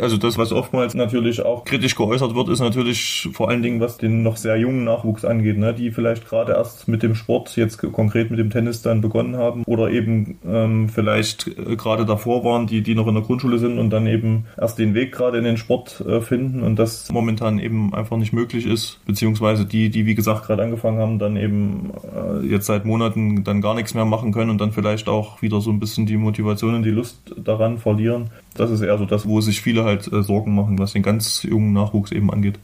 Also 0.00 0.16
das, 0.16 0.38
was 0.38 0.52
oftmals 0.52 0.94
natürlich 0.94 1.42
auch 1.42 1.64
kritisch 1.64 1.94
geäußert 1.94 2.34
wird, 2.34 2.48
ist 2.48 2.60
natürlich 2.60 3.28
vor 3.32 3.48
allen 3.48 3.62
Dingen, 3.62 3.80
was 3.80 3.98
den 3.98 4.22
noch 4.22 4.36
sehr 4.36 4.56
jungen 4.56 4.84
Nachwuchs 4.84 5.24
angeht, 5.24 5.58
ne? 5.58 5.74
die 5.74 5.90
vielleicht 5.90 6.28
gerade 6.28 6.52
erst 6.52 6.88
mit 6.88 7.02
dem 7.02 7.14
Sport, 7.14 7.56
jetzt 7.56 7.78
konkret 7.92 8.30
mit 8.30 8.38
dem 8.38 8.50
Tennis 8.50 8.82
dann 8.82 9.00
begonnen 9.00 9.36
haben 9.36 9.64
oder 9.64 9.90
eben 9.90 10.38
ähm, 10.46 10.88
vielleicht 10.88 11.48
äh, 11.48 11.76
gerade 11.76 12.06
davor 12.06 12.44
waren, 12.44 12.66
die, 12.66 12.82
die 12.82 12.94
noch 12.94 13.06
in 13.06 13.14
der 13.14 13.22
Grundschule 13.22 13.58
sind 13.58 13.78
und 13.78 13.90
dann 13.90 14.06
eben 14.06 14.46
erst 14.56 14.78
den 14.78 14.94
Weg 14.94 15.12
gerade 15.12 15.38
in 15.38 15.44
den 15.44 15.56
Sport 15.56 16.02
äh, 16.06 16.20
finden 16.20 16.62
und 16.62 16.78
das 16.78 17.10
momentan 17.10 17.58
eben 17.58 17.94
einfach 17.94 18.16
nicht 18.16 18.32
möglich 18.32 18.66
ist, 18.66 19.00
beziehungsweise 19.06 19.64
die, 19.64 19.90
die 19.90 20.06
wie 20.06 20.14
gesagt 20.14 20.46
gerade 20.46 20.62
angefangen 20.62 20.98
haben, 20.98 21.18
dann 21.18 21.36
eben 21.36 21.90
äh, 22.14 22.46
jetzt 22.46 22.66
seit 22.66 22.84
Monaten 22.84 23.44
dann 23.44 23.60
gar 23.60 23.74
nichts 23.74 23.94
mehr 23.94 24.04
machen 24.04 24.32
können 24.32 24.50
und 24.50 24.60
dann 24.60 24.72
vielleicht 24.72 25.08
auch 25.08 25.42
wieder 25.42 25.60
so 25.60 25.70
ein 25.70 25.80
bisschen 25.80 26.06
die 26.06 26.16
Motivation 26.16 26.74
und 26.74 26.82
die 26.82 26.90
Lust 26.90 27.34
daran 27.36 27.78
verlieren. 27.78 28.30
Das 28.54 28.70
ist 28.70 28.80
eher 28.80 28.98
so 28.98 29.04
das, 29.04 29.26
wo 29.26 29.40
sich 29.40 29.60
viele 29.60 29.84
halt 29.88 30.12
äh, 30.12 30.22
Sorgen 30.22 30.54
machen, 30.54 30.78
was 30.78 30.92
den 30.92 31.02
ganz 31.02 31.42
jungen 31.42 31.72
Nachwuchs 31.72 32.12
eben 32.12 32.32
angeht. 32.32 32.58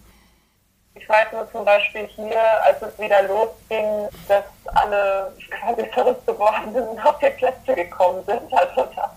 Ich 0.94 1.08
weiß 1.08 1.32
nur 1.32 1.50
zum 1.52 1.64
Beispiel 1.64 2.06
hier, 2.06 2.40
als 2.64 2.80
es 2.80 2.98
wieder 2.98 3.22
losging, 3.24 4.08
dass 4.28 4.44
alle 4.66 5.32
quasi 5.50 5.84
verrückt 5.92 6.26
geworden 6.26 6.72
sind 6.72 6.88
und 6.88 7.04
auf 7.04 7.18
die 7.18 7.30
Plätze 7.30 7.74
gekommen 7.74 8.22
sind. 8.24 8.40
Also 8.52 8.88
da 8.94 9.14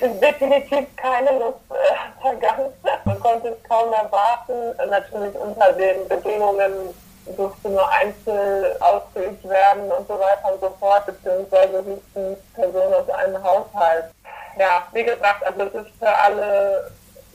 ist 0.00 0.20
definitiv 0.20 0.86
keine 0.96 1.38
Lust 1.38 1.60
äh, 1.70 2.20
vergangen. 2.20 2.66
Man 3.04 3.20
konnte 3.20 3.48
es 3.48 3.68
kaum 3.68 3.92
erwarten. 3.92 4.76
Natürlich 4.90 5.34
unter 5.36 5.72
den 5.72 6.06
Bedingungen 6.08 6.72
durfte 7.36 7.70
nur 7.70 7.88
einzeln 7.90 8.82
ausgeübt 8.82 9.48
werden 9.48 9.90
und 9.92 10.06
so 10.06 10.14
weiter 10.14 10.52
und 10.52 10.60
so 10.60 10.76
fort, 10.78 11.06
beziehungsweise 11.06 11.84
höchstens 11.84 12.38
Personen 12.54 12.94
aus 12.94 13.08
einem 13.10 13.42
Haushalt. 13.42 14.06
Ja, 14.58 14.86
wie 14.92 15.04
gesagt, 15.04 15.44
also 15.44 15.62
es 15.62 15.86
ist 15.86 15.98
für 15.98 16.14
alle 16.14 16.90